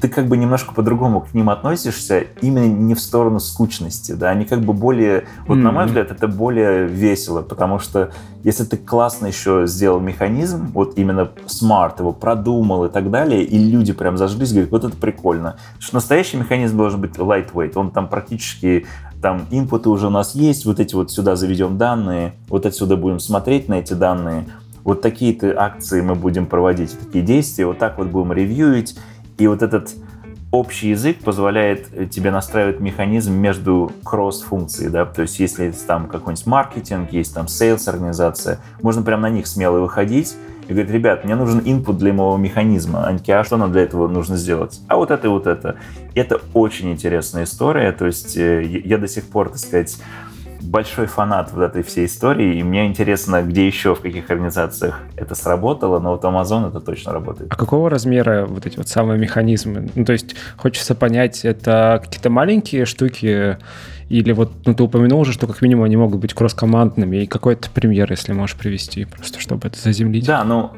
[0.00, 4.44] ты как бы немножко по-другому к ним относишься, именно не в сторону скучности, да, они
[4.44, 5.62] как бы более, вот mm-hmm.
[5.62, 10.98] на мой взгляд, это более весело, потому что если ты классно еще сделал механизм, вот
[10.98, 15.56] именно смарт его продумал и так далее, и люди прям зажглись, говорят, вот это прикольно,
[15.78, 18.86] что настоящий механизм должен быть lightweight, он там практически
[19.22, 23.18] там инпуты уже у нас есть, вот эти вот сюда заведем данные, вот отсюда будем
[23.18, 24.46] смотреть на эти данные,
[24.86, 28.96] вот такие-то акции мы будем проводить, такие действия, вот так вот будем ревьюить,
[29.38, 29.94] и вот этот
[30.50, 37.12] общий язык позволяет тебе настраивать механизм между кросс-функцией, да, то есть если там какой-нибудь маркетинг,
[37.12, 40.36] есть там sales организация, можно прямо на них смело выходить
[40.68, 43.06] и говорить, ребят, мне нужен input для моего механизма.
[43.18, 44.80] Такие, а что нам для этого нужно сделать?
[44.88, 45.76] А вот это и вот это.
[46.14, 49.96] Это очень интересная история, то есть э, я до сих пор, так сказать,
[50.66, 55.34] большой фанат вот этой всей истории, и мне интересно, где еще, в каких организациях это
[55.34, 57.52] сработало, но вот Amazon это точно работает.
[57.52, 59.88] А какого размера вот эти вот самые механизмы?
[59.94, 63.58] Ну, то есть хочется понять, это какие-то маленькие штуки,
[64.08, 67.70] или вот, ну, ты упомянул уже, что как минимум они могут быть кросс-командными, и какой-то
[67.70, 70.26] пример, если можешь привести, просто чтобы это заземлить.
[70.26, 70.72] Да, ну,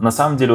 [0.00, 0.54] на самом деле,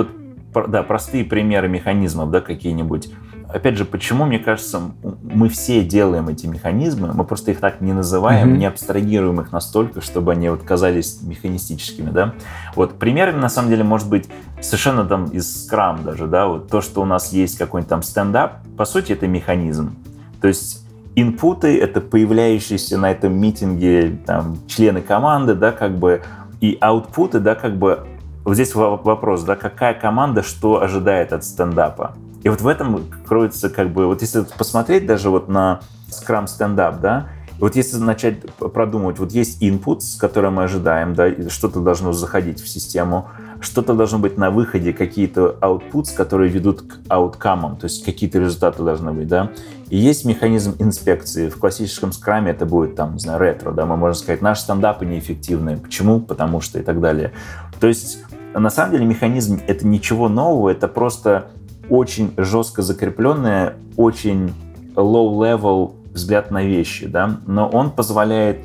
[0.54, 3.10] вот, да, простые примеры механизмов, да, какие-нибудь
[3.50, 4.82] опять же, почему, мне кажется,
[5.24, 8.58] мы все делаем эти механизмы, мы просто их так не называем, mm-hmm.
[8.58, 12.34] не абстрагируем их настолько, чтобы они вот казались механистическими, да.
[12.76, 14.28] Вот примерами, на самом деле, может быть
[14.62, 18.60] совершенно там из Scrum даже, да, вот то, что у нас есть какой-нибудь там стендап,
[18.78, 19.96] по сути, это механизм.
[20.42, 20.86] То есть
[21.16, 26.22] инпуты— это появляющиеся на этом митинге там, члены команды, да, как бы,
[26.62, 28.06] и аутпуты, да, как бы,
[28.44, 32.16] вот здесь вопрос, да, какая команда что ожидает от стендапа.
[32.46, 35.80] И вот в этом кроется как бы, вот если посмотреть даже вот на
[36.10, 37.30] Scrum стендап, да,
[37.60, 42.62] вот если начать продумывать, вот есть input, с которым мы ожидаем, да, что-то должно заходить
[42.62, 43.30] в систему,
[43.62, 48.84] что-то должно быть на выходе, какие-то outputs, которые ведут к ауткамам, то есть какие-то результаты
[48.84, 49.50] должны быть, да.
[49.90, 51.50] И есть механизм инспекции.
[51.50, 55.08] В классическом скраме это будет, там, не знаю, ретро, да, мы можем сказать, наши стендапы
[55.08, 55.78] неэффективны.
[55.78, 56.20] Почему?
[56.20, 57.32] Потому что и так далее.
[57.80, 58.20] То есть,
[58.54, 61.48] на самом деле, механизм— это ничего нового, это просто
[61.90, 64.54] очень жестко закрепленная, очень
[64.96, 68.60] low-level взгляд на вещи, да, но он позволяет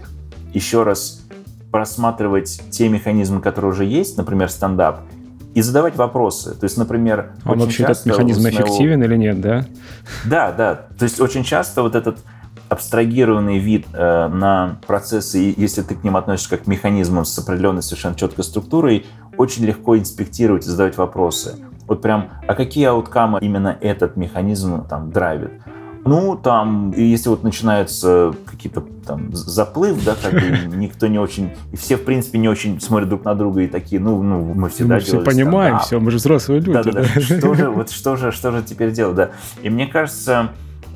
[0.54, 1.22] еще раз
[1.70, 5.00] просматривать те механизмы, которые уже есть, например, стендап,
[5.54, 6.54] и задавать вопросы.
[6.54, 8.58] То есть, например, он вообще этот механизм моего...
[8.58, 9.66] эффективен или нет, да?
[10.24, 10.86] Да, да.
[10.96, 12.18] То есть очень часто вот этот
[12.68, 17.82] абстрагированный вид э, на процессы, если ты к ним относишься как к механизмам с определенной
[17.82, 19.06] совершенно четкой структурой,
[19.36, 21.56] очень легко инспектировать и задавать вопросы.
[21.90, 25.50] Вот прям, а какие ауткамы именно этот механизм там драйвит?
[26.04, 30.40] Ну, там, если вот начинается какие-то там заплыв, да, как бы
[30.76, 34.00] никто не очень, и все, в принципе, не очень смотрят друг на друга и такие,
[34.00, 35.86] ну, ну мы всегда Мы все понимаем, стендап.
[35.86, 36.72] все, мы же взрослые люди.
[36.72, 39.30] Да-да-да, что же, вот что же, что же теперь делать, да.
[39.64, 40.50] И мне кажется,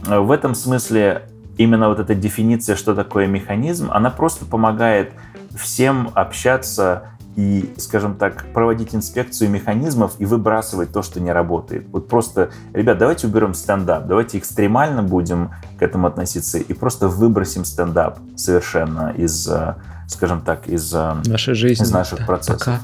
[0.06, 1.22] в этом смысле
[1.58, 5.10] именно вот эта дефиниция, что такое механизм, она просто помогает
[5.56, 11.86] всем общаться и, скажем так, проводить инспекцию механизмов и выбрасывать то, что не работает.
[11.92, 17.64] Вот просто, ребят, давайте уберем стендап, давайте экстремально будем к этому относиться и просто выбросим
[17.64, 19.74] стендап совершенно из э,
[20.06, 22.80] скажем так, из э, нашей жизни, из наших процессов.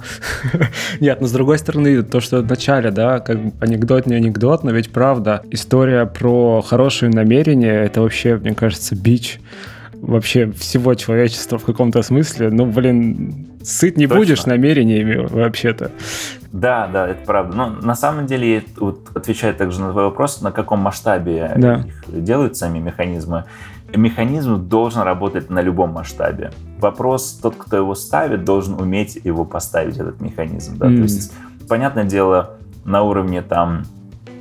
[0.52, 0.68] Пока.
[1.00, 4.70] Нет, но с другой стороны, то, что в начале, да, как анекдот не анекдот, но
[4.70, 9.40] ведь правда, история про хорошие намерения, это вообще, мне кажется, бич
[10.00, 12.50] вообще всего человечества в каком-то смысле.
[12.50, 14.18] Ну, блин, сыт не Точно.
[14.18, 15.90] будешь намерениями вообще-то.
[16.52, 17.56] Да, да, это правда.
[17.56, 21.84] Но на самом деле, вот, отвечая также на твой вопрос, на каком масштабе да.
[22.08, 23.44] делают сами механизмы,
[23.94, 26.52] механизм должен работать на любом масштабе.
[26.78, 30.78] Вопрос, тот, кто его ставит, должен уметь его поставить, этот механизм.
[30.78, 30.86] Да?
[30.86, 30.96] Mm.
[30.96, 31.32] То есть,
[31.68, 33.84] понятное дело, на уровне там,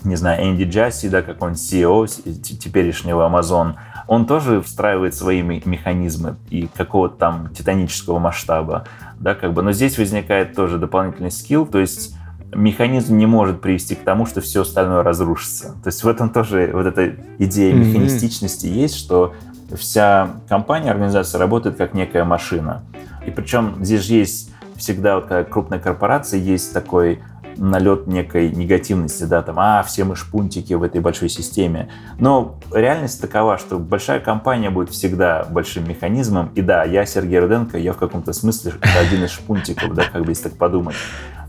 [0.03, 3.75] не знаю, Энди Джасси, да, как он CEO теперешнего Amazon–
[4.09, 8.85] он тоже встраивает свои механизмы и какого-то там титанического масштаба,
[9.19, 12.15] да, как бы, но здесь возникает тоже дополнительный скилл, то есть
[12.51, 15.75] механизм не может привести к тому, что все остальное разрушится.
[15.83, 18.81] То есть в этом тоже вот эта идея механистичности mm-hmm.
[18.81, 19.35] есть, что
[19.77, 22.81] вся компания, организация работает как некая машина.
[23.27, 27.19] И причем здесь же есть всегда, вот когда крупная корпорация, есть такой
[27.59, 31.89] налет некой негативности, да, там, а, все мы шпунтики в этой большой системе.
[32.17, 37.77] Но реальность такова, что большая компания будет всегда большим механизмом, и да, я Сергей Руденко,
[37.77, 40.95] я в каком-то смысле один из шпунтиков, да, как бы если так подумать.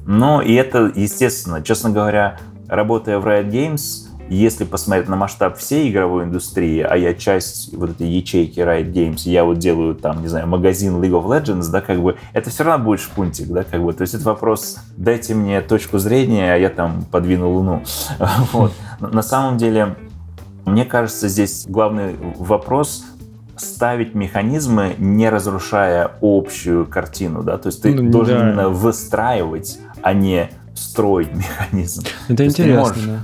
[0.07, 2.39] Но и это, естественно, честно говоря,
[2.69, 7.91] работая в Riot Games, если посмотреть на масштаб всей игровой индустрии, а я часть вот
[7.91, 11.81] этой ячейки Riot Games, я вот делаю там, не знаю, магазин League of Legends, да,
[11.81, 15.35] как бы, это все равно будет шпунтик, да, как бы, то есть это вопрос, дайте
[15.35, 17.83] мне точку зрения, а я там подвину Луну.
[18.53, 18.72] Вот.
[19.01, 19.97] На самом деле,
[20.64, 23.05] мне кажется, здесь главный вопрос
[23.57, 28.49] ставить механизмы, не разрушая общую картину, да, то есть ты ну, должен да.
[28.49, 32.05] именно выстраивать, а не строить механизм.
[32.28, 33.20] Это интересно, можешь, да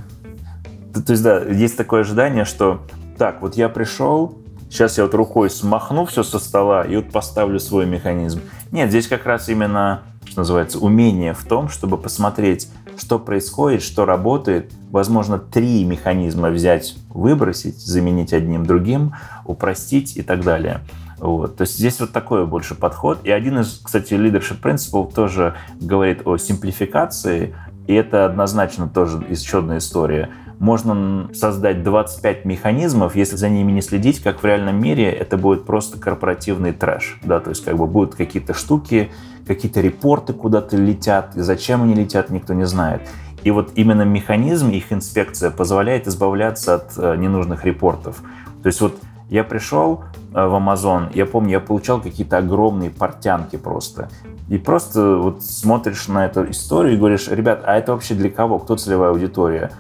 [1.03, 2.83] то есть, да, есть такое ожидание, что
[3.19, 4.37] так, вот я пришел,
[4.71, 8.41] сейчас я вот рукой смахну все со стола и вот поставлю свой механизм.
[8.73, 12.69] Нет, здесь как раз именно, что называется, умение в том, чтобы посмотреть,
[12.99, 20.43] что происходит, что работает, возможно, три механизма взять, выбросить, заменить одним другим, упростить и так
[20.43, 20.81] далее.
[21.19, 21.57] Вот.
[21.57, 23.21] То есть здесь вот такой больше подход.
[23.25, 27.55] И один из, кстати, leadership principle тоже говорит о симплификации,
[27.87, 30.31] и это однозначно тоже еще одна история.
[30.59, 35.65] Можно создать 25 механизмов, если за ними не следить, как в реальном мире, это будет
[35.65, 37.19] просто корпоративный трэш.
[37.23, 37.41] Да?
[37.41, 39.11] То есть как бы будут какие-то штуки,
[39.47, 43.03] какие-то репорты куда-то летят, и зачем они летят, никто не знает.
[43.45, 48.23] И вот именно механизм, их инспекция позволяет избавляться от э, ненужных репортов.
[48.63, 48.97] То есть вот
[49.29, 50.05] я пришел
[50.35, 54.09] э, в Amazon, я помню, я получал какие-то огромные портянки просто.
[54.49, 58.59] И просто вот смотришь на эту историю и говоришь, ребят, а это вообще для кого?
[58.59, 59.71] Кто целевая аудитория?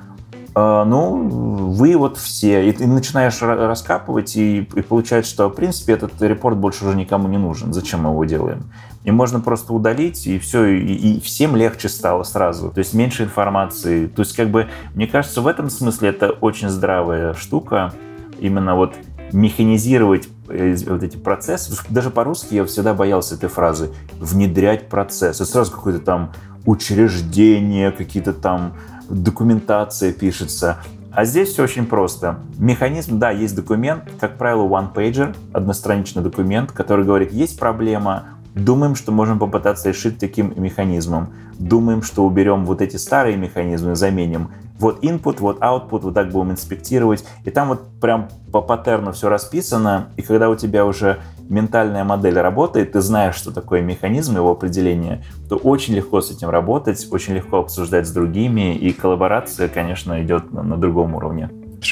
[0.58, 2.66] А, ну, вы вот все.
[2.66, 7.28] И ты начинаешь раскапывать, и, и получается, что, в принципе, этот репорт больше уже никому
[7.28, 7.74] не нужен.
[7.74, 8.72] Зачем мы его делаем?
[9.04, 12.70] И можно просто удалить, и все, и, и всем легче стало сразу.
[12.70, 14.06] То есть меньше информации.
[14.06, 17.92] То есть, как бы, мне кажется, в этом смысле это очень здравая штука.
[18.38, 18.94] Именно вот
[19.32, 21.76] механизировать э, вот эти процессы.
[21.90, 23.90] Даже по-русски я всегда боялся этой фразы.
[24.18, 25.38] Внедрять процесс.
[25.38, 26.32] И сразу какое-то там
[26.64, 28.72] учреждение, какие-то там
[29.08, 30.78] документация пишется.
[31.12, 32.40] А здесь все очень просто.
[32.58, 39.12] Механизм, да, есть документ, как правило, one-pager, одностраничный документ, который говорит, есть проблема, думаем, что
[39.12, 41.28] можем попытаться решить таким механизмом.
[41.58, 46.52] Думаем, что уберем вот эти старые механизмы, заменим вот input, вот output, вот так будем
[46.52, 47.24] инспектировать.
[47.44, 51.18] И там вот прям по паттерну все расписано, и когда у тебя уже
[51.48, 56.50] ментальная модель работает, ты знаешь, что такое механизм, его определение, то очень легко с этим
[56.50, 61.50] работать, очень легко обсуждать с другими, и коллаборация, конечно, идет на, на другом уровне.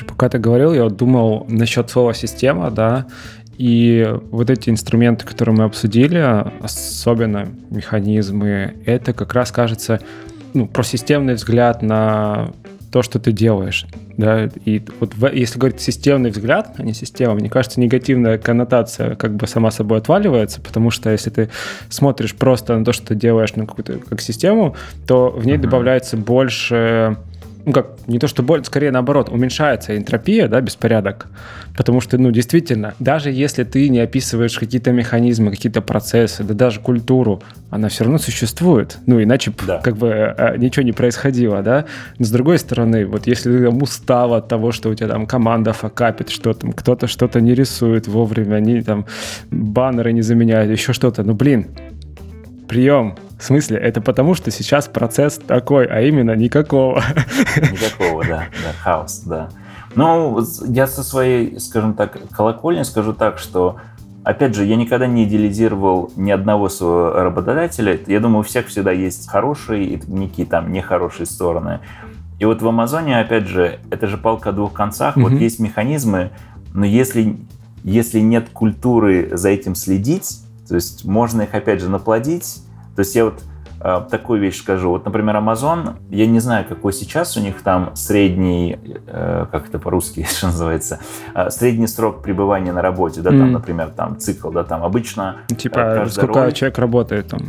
[0.08, 3.06] Пока ты говорил, я вот думал насчет слова «система», да,
[3.56, 6.18] и вот эти инструменты, которые мы обсудили,
[6.60, 10.00] особенно механизмы, это как раз кажется
[10.54, 12.52] ну, про системный взгляд на
[12.94, 13.86] то, что ты делаешь.
[14.16, 14.48] Да?
[14.64, 19.34] И вот в, если говорить системный взгляд, а не система, мне кажется, негативная коннотация как
[19.34, 21.50] бы сама собой отваливается, потому что если ты
[21.88, 24.76] смотришь просто на то, что ты делаешь на какую-то как систему,
[25.08, 25.62] то в ней uh-huh.
[25.62, 27.16] добавляется больше
[27.64, 31.26] ну как, не то что боль, скорее наоборот, уменьшается энтропия, да, беспорядок.
[31.76, 36.80] Потому что, ну, действительно, даже если ты не описываешь какие-то механизмы, какие-то процессы, да даже
[36.80, 38.98] культуру, она все равно существует.
[39.06, 39.78] Ну, иначе да.
[39.78, 41.86] как бы а, ничего не происходило, да.
[42.18, 45.26] Но с другой стороны, вот если ты там устал от того, что у тебя там
[45.26, 49.06] команда факапит, что там кто-то что-то не рисует вовремя, они там
[49.50, 51.66] баннеры не заменяют, еще что-то, ну, блин,
[52.68, 57.02] прием, в смысле, это потому, что сейчас процесс такой, а именно никакого.
[57.56, 59.48] Никакого, да, да, хаос, да.
[59.94, 63.78] Ну, я со своей, скажем так, колокольни скажу так, что
[64.24, 68.00] Опять же, я никогда не идеализировал ни одного своего работодателя.
[68.06, 71.80] Я думаю, у всех всегда есть хорошие и некие там нехорошие стороны.
[72.38, 75.18] И вот в Амазоне, опять же, это же палка о двух концах.
[75.18, 75.22] Mm-hmm.
[75.22, 76.30] Вот есть механизмы,
[76.72, 77.36] но если,
[77.82, 82.62] если нет культуры за этим следить, то есть можно их, опять же, наплодить,
[82.96, 83.42] то есть я вот
[83.80, 84.90] э, такую вещь скажу.
[84.90, 89.78] Вот, например, Amazon, я не знаю, какой сейчас у них там средний, э, как это
[89.78, 91.00] по-русски что называется,
[91.34, 93.38] э, средний срок пребывания на работе, да, mm.
[93.38, 95.36] там, например, там цикл, да, там обычно...
[95.56, 96.52] Типа, сколько роль...
[96.52, 97.40] человек работает там?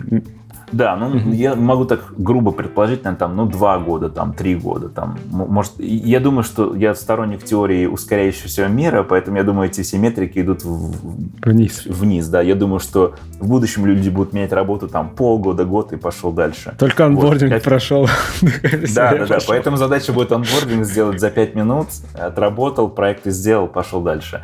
[0.71, 4.89] Да, ну я могу так грубо предположить, наверное, там, ну, два года, там, три года,
[4.89, 9.97] там, может, я думаю, что я сторонник теории ускоряющегося мира, поэтому я думаю, эти все
[9.97, 10.93] метрики идут в...
[11.45, 11.85] вниз.
[11.85, 12.41] Вниз, да.
[12.41, 16.75] Я думаю, что в будущем люди будут менять работу там полгода, год и пошел дальше.
[16.77, 17.63] Только анбординг вот.
[17.63, 18.07] прошел.
[18.95, 19.37] Да, да, да.
[19.47, 24.41] Поэтому задача будет анбординг сделать за пять минут, отработал, проект и сделал, пошел дальше.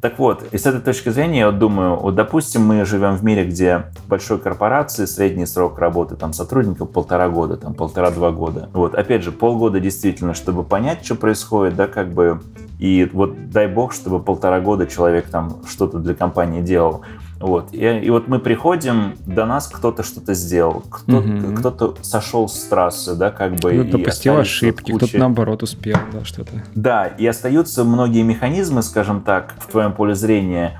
[0.00, 3.24] Так вот, и с этой точки зрения, я вот думаю, вот допустим, мы живем в
[3.24, 8.68] мире, где большой корпорации средний срок работы там сотрудников полтора года, там полтора-два года.
[8.72, 12.40] Вот, опять же, полгода действительно, чтобы понять, что происходит, да, как бы,
[12.78, 17.02] и вот дай бог, чтобы полтора года человек там что-то для компании делал.
[17.40, 17.72] Вот.
[17.72, 21.54] И, и вот мы приходим, до нас кто-то что-то сделал, кто, угу.
[21.56, 23.72] кто-то сошел с трассы, да, как бы.
[23.72, 25.06] Ну, допустил ошибки, куча...
[25.06, 26.64] кто-то наоборот успел, да, что-то.
[26.74, 30.78] Да, и остаются многие механизмы, скажем так, в твоем поле зрения,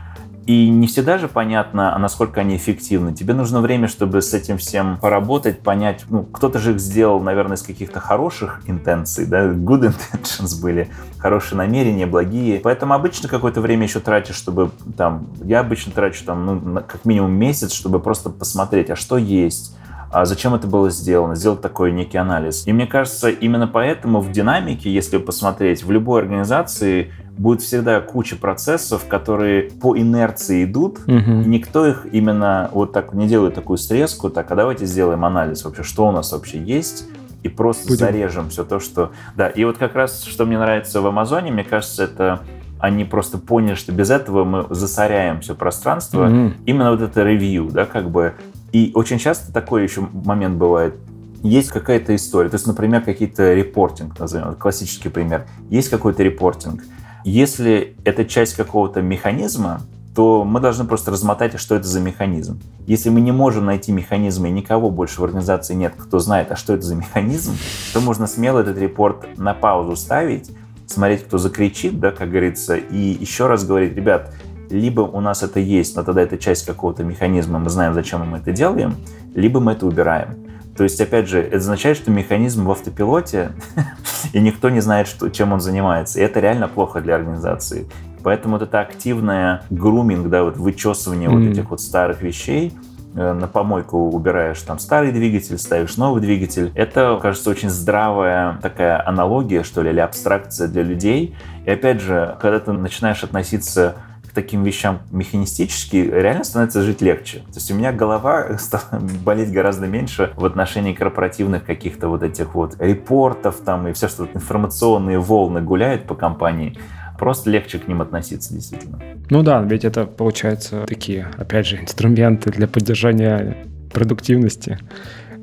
[0.48, 3.12] и не всегда же понятно, а насколько они эффективны.
[3.12, 6.06] Тебе нужно время, чтобы с этим всем поработать, понять.
[6.08, 10.88] Ну, кто-то же их сделал, наверное, из каких-то хороших интенций, да, good intentions были,
[11.18, 12.60] хорошие намерения, благие.
[12.60, 17.32] Поэтому обычно какое-то время еще тратишь, чтобы там, я обычно трачу там, ну, как минимум
[17.32, 19.76] месяц, чтобы просто посмотреть, а что есть,
[20.10, 22.66] а зачем это было сделано, сделать такой некий анализ.
[22.66, 28.36] И мне кажется, именно поэтому в динамике, если посмотреть, в любой организации будет всегда куча
[28.36, 31.12] процессов, которые по инерции идут, угу.
[31.12, 35.64] и никто их именно вот так не делает такую срезку, так, а давайте сделаем анализ
[35.64, 37.06] вообще, что у нас вообще есть,
[37.44, 37.98] и просто Будем.
[37.98, 39.12] зарежем все то, что...
[39.36, 42.40] Да, и вот как раз, что мне нравится в Амазоне, мне кажется, это
[42.80, 46.28] они просто поняли, что без этого мы засоряем все пространство.
[46.28, 46.52] Mm-hmm.
[46.66, 48.34] Именно вот это ревью, да, как бы
[48.72, 50.94] и очень часто такой еще момент бывает.
[51.42, 52.48] есть какая-то история.
[52.48, 55.46] То есть, например, какие-то репортинг, назовем, классический пример.
[55.70, 56.82] Есть какой-то репортинг.
[57.24, 59.82] Если это часть какого-то механизма,
[60.14, 62.60] то мы должны просто размотать, что это за механизм.
[62.86, 66.56] Если мы не можем найти механизм, и никого больше в организации нет, кто знает, а
[66.56, 67.56] что это за механизм,
[67.92, 70.50] то можно смело этот репорт на паузу ставить,
[70.86, 74.32] смотреть, кто закричит, да, как говорится, и еще раз говорить, ребят,
[74.70, 78.38] либо у нас это есть, но тогда это часть какого-то механизма, мы знаем, зачем мы
[78.38, 78.94] это делаем,
[79.34, 80.48] либо мы это убираем.
[80.78, 83.50] То есть, опять же, это означает, что механизм в автопилоте,
[84.32, 86.20] и никто не знает, что, чем он занимается.
[86.20, 87.88] И это реально плохо для организации.
[88.22, 91.44] Поэтому вот это активное груминг, да, вот вычесывание mm-hmm.
[91.44, 92.72] вот этих вот старых вещей,
[93.16, 96.70] э, на помойку убираешь там старый двигатель, ставишь новый двигатель.
[96.76, 101.34] Это, кажется, очень здравая такая аналогия, что ли, или абстракция для людей.
[101.64, 103.96] И опять же, когда ты начинаешь относиться
[104.38, 107.38] таким вещам механистически, реально становится жить легче.
[107.38, 112.54] То есть у меня голова стала болеть гораздо меньше в отношении корпоративных каких-то вот этих
[112.54, 116.78] вот репортов там и все, что информационные волны гуляют по компании
[117.18, 119.02] просто легче к ним относиться, действительно.
[119.28, 123.56] Ну да, ведь это, получается, такие, опять же, инструменты для поддержания
[123.92, 124.78] продуктивности,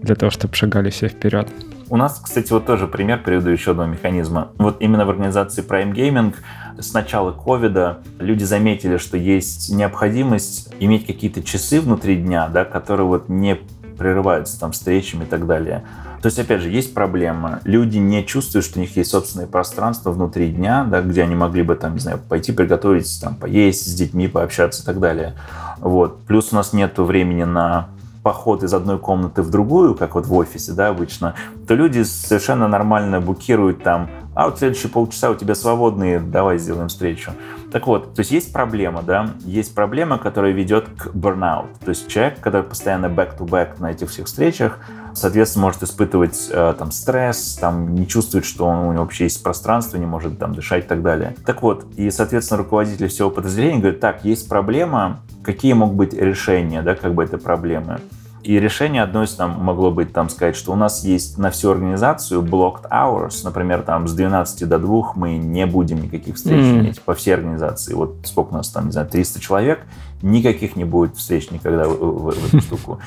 [0.02, 1.50] для того, чтобы шагали все вперед.
[1.90, 4.50] У нас, кстати, вот тоже пример приведу еще одного механизма.
[4.58, 6.34] Вот именно в организации Prime Gaming
[6.80, 13.06] с начала ковида люди заметили, что есть необходимость иметь какие-то часы внутри дня, да, которые
[13.06, 13.60] вот не
[14.00, 15.84] прерываются там встречами и так далее.
[16.22, 17.60] То есть, опять же, есть проблема.
[17.66, 21.62] Люди не чувствуют, что у них есть собственное пространство внутри дня, да, где они могли
[21.62, 25.36] бы, там, не знаю, пойти приготовить, там, поесть с детьми, пообщаться и так далее.
[25.78, 26.22] Вот.
[26.26, 27.90] Плюс у нас нет времени на
[28.26, 31.36] поход из одной комнаты в другую, как вот в офисе, да, обычно,
[31.68, 36.88] то люди совершенно нормально букируют там, а вот следующие полчаса у тебя свободные, давай сделаем
[36.88, 37.34] встречу.
[37.76, 41.68] Так вот, то есть есть проблема, да, есть проблема, которая ведет к burnout.
[41.84, 44.80] То есть человек, который постоянно back-to-back на этих всех встречах,
[45.14, 49.44] соответственно, может испытывать э, там стресс, там не чувствует, что он, у него вообще есть
[49.44, 51.36] пространство, не может там дышать и так далее.
[51.46, 56.82] Так вот, и, соответственно, руководитель всего подразделения говорит, так, есть проблема, какие могут быть решения,
[56.82, 58.00] да, как бы этой проблемы.
[58.46, 61.72] И решение одно из там могло быть там сказать, что у нас есть на всю
[61.72, 66.80] организацию blocked hours, например, там с 12 до 2 мы не будем никаких встреч mm-hmm.
[66.80, 67.96] иметь по всей организации.
[67.96, 69.80] Вот сколько у нас там, не знаю, 300 человек,
[70.22, 73.00] никаких не будет встреч никогда в, в, в эту штуку.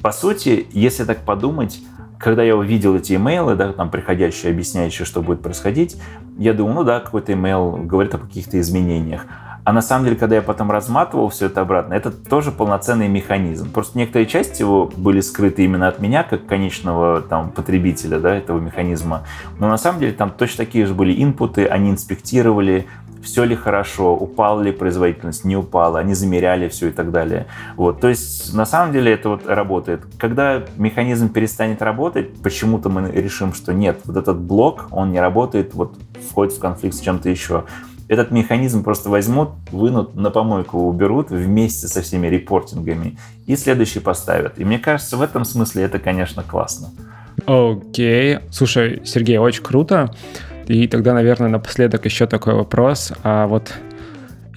[0.00, 1.80] По сути, если так подумать,
[2.18, 6.00] когда я увидел эти имейлы, да, там приходящие, объясняющие, что будет происходить,
[6.38, 9.26] я думал, ну да, какой-то имейл говорит о каких-то изменениях.
[9.68, 13.70] А на самом деле, когда я потом разматывал все это обратно, это тоже полноценный механизм.
[13.70, 18.60] Просто некоторые части его были скрыты именно от меня, как конечного там, потребителя да, этого
[18.60, 19.24] механизма.
[19.58, 22.86] Но на самом деле там точно такие же были инпуты, они инспектировали,
[23.22, 27.46] все ли хорошо, упала ли производительность, не упала, они замеряли все и так далее.
[27.76, 30.00] Вот, то есть на самом деле это вот работает.
[30.16, 35.74] Когда механизм перестанет работать, почему-то мы решим, что нет, вот этот блок, он не работает,
[35.74, 35.94] вот
[36.26, 37.64] входит в конфликт с чем-то еще
[38.08, 44.58] этот механизм просто возьмут, вынут, на помойку уберут вместе со всеми репортингами и следующий поставят.
[44.58, 46.88] И мне кажется, в этом смысле это, конечно, классно.
[47.46, 48.34] Окей.
[48.34, 48.42] Okay.
[48.50, 50.14] Слушай, Сергей, очень круто.
[50.66, 53.12] И тогда, наверное, напоследок еще такой вопрос.
[53.22, 53.72] А вот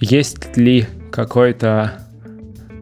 [0.00, 1.92] есть ли какой-то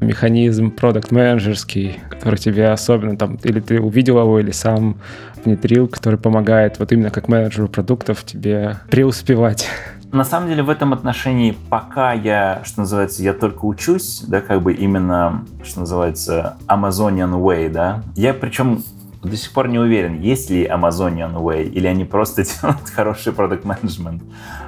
[0.01, 5.01] механизм продукт менеджерский который тебе особенно там, или ты увидел его, или сам
[5.43, 9.67] внедрил, который помогает вот именно как менеджеру продуктов тебе преуспевать?
[10.13, 14.61] На самом деле в этом отношении пока я, что называется, я только учусь, да, как
[14.61, 18.03] бы именно, что называется, Amazonian Way, да.
[18.17, 18.83] Я причем
[19.23, 23.65] до сих пор не уверен, есть ли Amazonian Way, или они просто делают хороший продукт
[23.65, 24.23] менеджмент.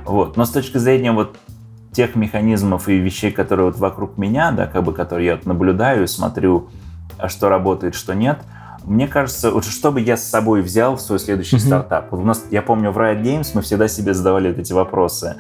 [0.04, 0.36] Вот.
[0.36, 1.36] Но с точки зрения вот
[1.90, 6.04] тех механизмов и вещей, которые вот вокруг меня, да, как бы, которые я вот наблюдаю
[6.04, 6.68] и смотрю,
[7.18, 8.42] а что работает, что нет,
[8.84, 11.66] мне кажется, вот что бы я с собой взял в свой следующий mm-hmm.
[11.66, 12.12] стартап?
[12.12, 15.36] Вот у нас, я помню, в Riot Games мы всегда себе задавали вот эти вопросы.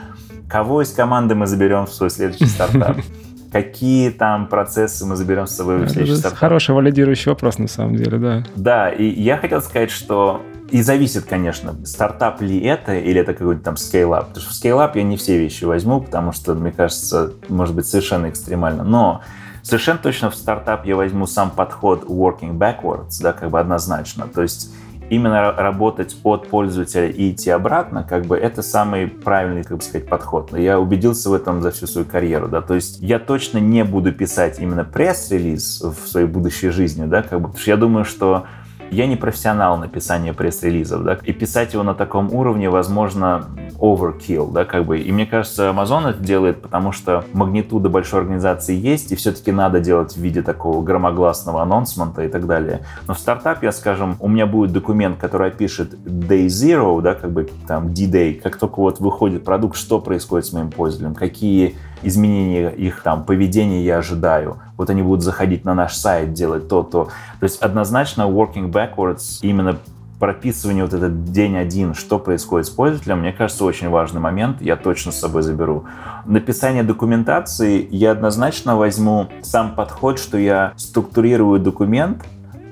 [0.48, 2.98] Кого из команды мы заберем в свой следующий стартап?
[3.52, 6.38] какие там процессы мы заберем с собой в следующий стартап.
[6.38, 8.44] Хороший валидирующий вопрос, на самом деле, да.
[8.56, 10.40] Да, и я хотел сказать, что
[10.70, 14.28] и зависит, конечно, стартап ли это, или это какой-то там scale-up.
[14.28, 17.86] Потому что в scale-up я не все вещи возьму, потому что, мне кажется, может быть
[17.86, 18.82] совершенно экстремально.
[18.82, 19.20] Но
[19.62, 24.26] совершенно точно в стартап я возьму сам подход working backwards, да, как бы однозначно.
[24.26, 24.70] То есть
[25.10, 30.08] именно работать от пользователя и идти обратно, как бы это самый правильный, как бы сказать,
[30.08, 30.56] подход.
[30.56, 34.12] Я убедился в этом за всю свою карьеру, да, то есть я точно не буду
[34.12, 38.46] писать именно пресс-релиз в своей будущей жизни, да, как бы, потому что я думаю, что
[38.92, 43.46] я не профессионал написания пресс-релизов, да, и писать его на таком уровне, возможно,
[43.78, 45.00] overkill, да, как бы.
[45.00, 49.80] И мне кажется, Amazon это делает, потому что магнитуда большой организации есть, и все-таки надо
[49.80, 52.82] делать в виде такого громогласного анонсмента и так далее.
[53.08, 53.18] Но в
[53.62, 58.34] я скажем, у меня будет документ, который опишет day zero, да, как бы там D-day,
[58.34, 63.84] как только вот выходит продукт, что происходит с моим пользователем, какие изменения их там поведения
[63.84, 64.58] я ожидаю.
[64.76, 67.04] Вот они будут заходить на наш сайт, делать то-то.
[67.40, 69.78] То есть однозначно working backwards именно
[70.22, 74.76] прописывание вот этот день один, что происходит с пользователем, мне кажется, очень важный момент, я
[74.76, 75.84] точно с собой заберу.
[76.26, 82.22] Написание документации я однозначно возьму сам подход, что я структурирую документ,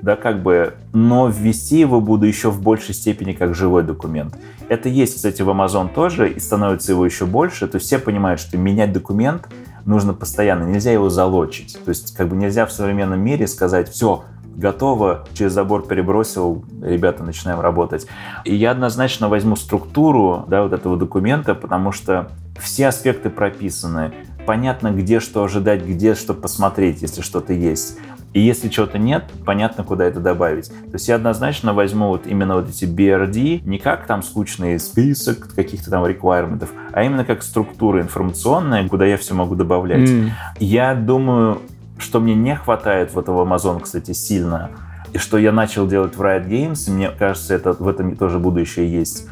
[0.01, 4.35] да, как бы, но ввести его буду еще в большей степени как живой документ.
[4.67, 7.67] Это есть, кстати, в Amazon тоже, и становится его еще больше.
[7.67, 9.47] То есть все понимают, что менять документ
[9.85, 11.77] нужно постоянно, нельзя его залочить.
[11.83, 14.23] То есть как бы нельзя в современном мире сказать, все,
[14.55, 18.07] готово, через забор перебросил, ребята, начинаем работать.
[18.45, 22.29] И я однозначно возьму структуру да, вот этого документа, потому что
[22.59, 24.13] все аспекты прописаны.
[24.45, 27.97] Понятно, где что ожидать, где что посмотреть, если что-то есть.
[28.33, 30.69] И если чего-то нет, понятно, куда это добавить.
[30.69, 35.53] То есть я однозначно возьму вот именно вот эти BRD не как там скучный список
[35.53, 40.09] каких-то там requirements, а именно как структура информационная, куда я все могу добавлять.
[40.09, 40.29] Mm.
[40.59, 41.61] Я думаю,
[41.97, 44.69] что мне не хватает вот этого Amazon, кстати, сильно,
[45.13, 48.89] и что я начал делать в Riot Games, мне кажется, это в этом тоже будущее
[48.89, 49.27] есть.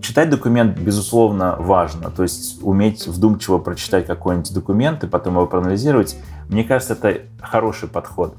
[0.00, 2.10] Читать документ, безусловно, важно.
[2.10, 6.16] То есть уметь вдумчиво прочитать какой-нибудь документ и потом его проанализировать,
[6.48, 8.36] мне кажется, это хороший подход.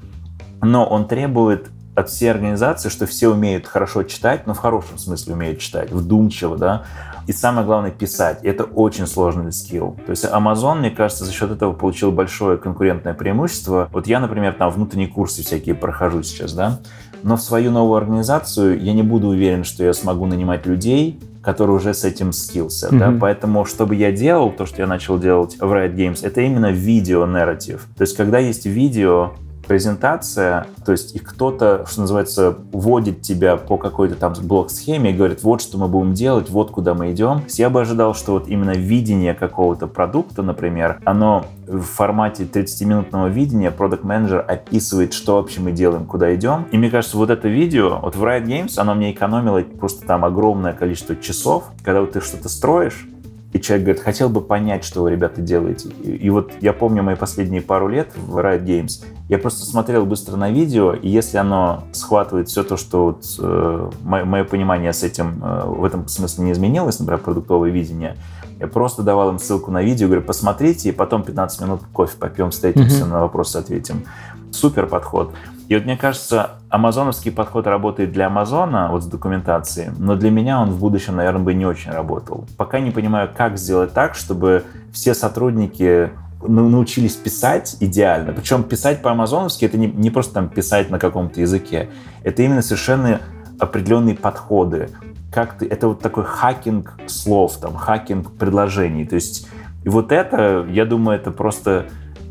[0.61, 5.33] Но он требует от всей организации, что все умеют хорошо читать, но в хорошем смысле
[5.33, 6.83] умеют читать, вдумчиво, да,
[7.25, 8.43] и самое главное писать.
[8.43, 9.97] Это очень сложный скилл.
[10.05, 13.89] То есть Amazon, мне кажется, за счет этого получил большое конкурентное преимущество.
[13.91, 16.79] Вот я, например, там внутренние курсы всякие прохожу сейчас, да,
[17.23, 21.75] но в свою новую организацию я не буду уверен, что я смогу нанимать людей, которые
[21.77, 22.97] уже с этим скиллся, mm-hmm.
[22.97, 26.71] да, поэтому, чтобы я делал, то, что я начал делать в Riot Games, это именно
[26.71, 27.87] видео-нарратив.
[27.95, 29.33] То есть, когда есть видео,
[29.65, 35.43] презентация, то есть и кто-то, что называется, вводит тебя по какой-то там блок-схеме и говорит,
[35.43, 37.41] вот что мы будем делать, вот куда мы идем.
[37.49, 43.71] Я бы ожидал, что вот именно видение какого-то продукта, например, оно в формате 30-минутного видения
[43.71, 46.67] продукт менеджер описывает, что вообще мы делаем, куда идем.
[46.71, 50.25] И мне кажется, вот это видео, вот в Riot Games, оно мне экономило просто там
[50.25, 53.07] огромное количество часов, когда вот ты что-то строишь,
[53.55, 55.87] и человек говорит, хотел бы понять, что вы, ребята, делаете.
[56.03, 60.05] И, и вот я помню мои последние пару лет в Riot Games, я просто смотрел
[60.05, 64.91] быстро на видео, и если оно схватывает все то, что вот, э, мое, мое понимание
[64.91, 68.17] с этим э, в этом смысле не изменилось, например, продуктовое видение,
[68.59, 72.51] я просто давал им ссылку на видео, говорю, посмотрите, и потом 15 минут кофе попьем,
[72.51, 73.09] встретимся, mm-hmm.
[73.09, 74.03] на вопросы ответим.
[74.51, 75.31] Супер подход.
[75.67, 80.61] И вот мне кажется, амазоновский подход работает для Амазона, вот с документацией, но для меня
[80.61, 82.45] он в будущем, наверное, бы не очень работал.
[82.57, 86.11] Пока не понимаю, как сделать так, чтобы все сотрудники
[86.47, 88.33] научились писать идеально.
[88.33, 91.89] Причем писать по-амазоновски это не, не просто там писать на каком-то языке.
[92.23, 93.21] Это именно совершенно
[93.59, 94.89] определенные подходы.
[95.33, 99.05] Как ты, это вот такой хакинг слов, там, хакинг предложений.
[99.07, 99.47] То есть
[99.83, 101.85] и вот это, я думаю, это просто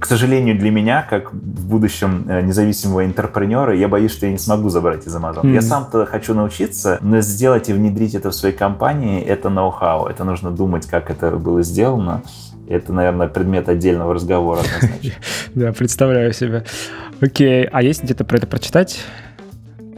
[0.05, 4.39] к сожалению, для меня, как в будущем э, независимого интерпренера, я боюсь, что я не
[4.39, 5.45] смогу забрать из Amazon.
[5.45, 5.55] Mm-hmm.
[5.55, 10.05] Я сам-то хочу научиться, но сделать и внедрить это в своей компании— это ноу-хау.
[10.05, 12.23] Это нужно думать, как это было сделано.
[12.69, 14.61] Это, наверное, предмет отдельного разговора.
[15.55, 16.67] Да, представляю себе.
[17.23, 19.01] Окей, а есть где-то про это прочитать?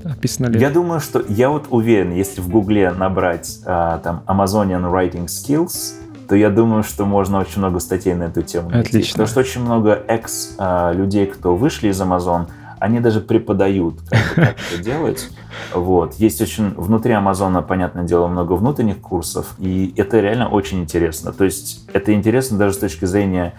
[0.04, 0.61] Описано ли?
[0.61, 5.94] Я думаю, что я вот уверен, если в Гугле набрать а, там Amazonian Writing Skills,
[6.29, 8.89] то я думаю, что можно очень много статей на эту тему найти.
[8.89, 9.12] Отлично.
[9.12, 12.47] Потому что очень много экс-людей, кто вышли из Amazon,
[12.79, 15.31] они даже преподают, как, как это делать.
[15.72, 16.14] Вот.
[16.14, 21.33] Есть очень внутри Амазона, понятное дело, много внутренних курсов, и это реально очень интересно.
[21.33, 23.55] То есть это интересно даже с точки зрения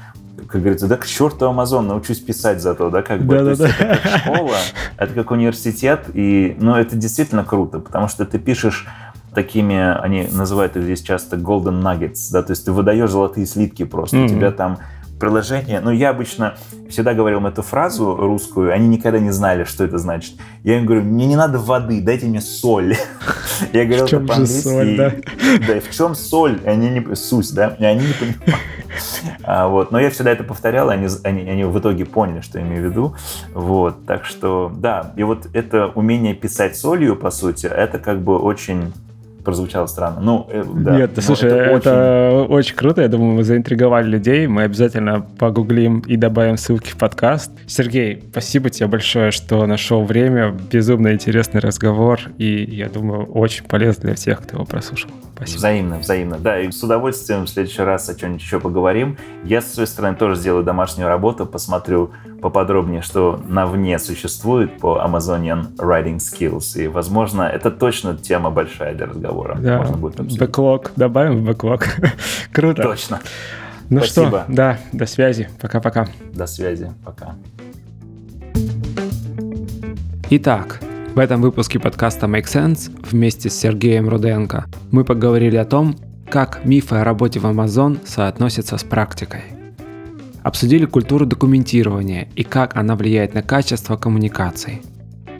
[0.47, 3.37] как говорится, да к черту Амазон, научусь писать зато, да, как бы.
[3.37, 3.67] Да, да, да.
[3.67, 4.55] Это как школа,
[4.97, 8.87] это как университет, и, ну, это действительно круто, потому что ты пишешь
[9.33, 13.83] такими, они называют их здесь часто golden nuggets, да, то есть ты выдаешь золотые слитки
[13.85, 14.25] просто, mm-hmm.
[14.25, 14.79] у тебя там
[15.19, 15.79] приложение.
[15.79, 16.55] Ну, я обычно
[16.89, 20.35] всегда говорил им эту фразу русскую, они никогда не знали, что это значит.
[20.63, 22.95] Я им говорю, мне не надо воды, дайте мне соль.
[23.73, 25.23] Я говорил это по-английски.
[25.67, 26.59] Да, в чем соль?
[26.65, 27.15] Они не...
[27.15, 27.75] Суть, да?
[27.79, 28.61] Они не понимают.
[29.43, 29.91] А, вот.
[29.91, 32.91] Но я всегда это повторял, они, они, они в итоге поняли, что я имею в
[32.91, 33.15] виду.
[33.53, 34.05] Вот.
[34.05, 35.13] Так что, да.
[35.15, 38.93] И вот это умение писать солью, по сути, это как бы очень
[39.47, 40.19] прозвучало странно.
[40.19, 40.97] Ну, э, да.
[40.97, 42.53] Нет, слушай, это, это очень...
[42.53, 43.01] очень круто.
[43.01, 44.45] Я думаю, мы заинтриговали людей.
[44.45, 47.49] Мы обязательно погуглим и добавим ссылки в подкаст.
[47.65, 50.53] Сергей, спасибо тебе большое, что нашел время.
[50.69, 52.19] Безумно интересный разговор.
[52.37, 55.11] И я думаю, очень полезно для всех, кто его прослушал.
[55.37, 55.57] Спасибо.
[55.59, 56.37] Взаимно, взаимно.
[56.39, 59.17] Да, и с удовольствием в следующий раз о чем-нибудь еще поговорим.
[59.45, 64.97] Я, с своей стороны, тоже сделаю домашнюю работу, посмотрю поподробнее, что на вне существует по
[64.97, 66.81] Amazonian Writing Skills.
[66.81, 69.05] И, возможно, это точно тема большая для
[69.43, 69.57] разговора.
[69.59, 70.39] Да, Можно будет обсудить.
[70.39, 70.91] бэклог.
[70.95, 71.83] Добавим в бэклог.
[72.51, 72.83] Круто.
[72.83, 73.19] Точно.
[73.89, 74.27] Ну Спасибо.
[74.27, 75.49] что, да, до связи.
[75.61, 76.07] Пока-пока.
[76.33, 76.91] До связи.
[77.05, 77.35] Пока.
[80.29, 80.81] Итак,
[81.15, 85.95] в этом выпуске подкаста Make Sense вместе с Сергеем Руденко мы поговорили о том,
[86.29, 89.41] как мифы о работе в Amazon соотносятся с практикой.
[90.43, 94.81] Обсудили культуру документирования и как она влияет на качество коммуникаций.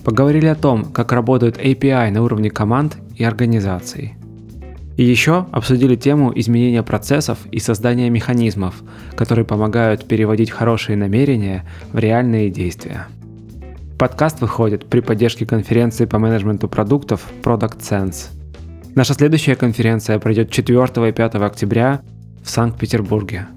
[0.05, 4.15] Поговорили о том, как работают API на уровне команд и организаций.
[4.95, 8.81] И еще обсудили тему изменения процессов и создания механизмов,
[9.15, 13.07] которые помогают переводить хорошие намерения в реальные действия.
[13.99, 18.29] Подкаст выходит при поддержке конференции по менеджменту продуктов Product Sense.
[18.95, 22.01] Наша следующая конференция пройдет 4 и 5 октября
[22.43, 23.47] в Санкт-Петербурге.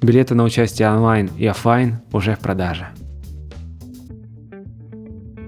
[0.00, 2.88] Билеты на участие онлайн и офлайн уже в продаже.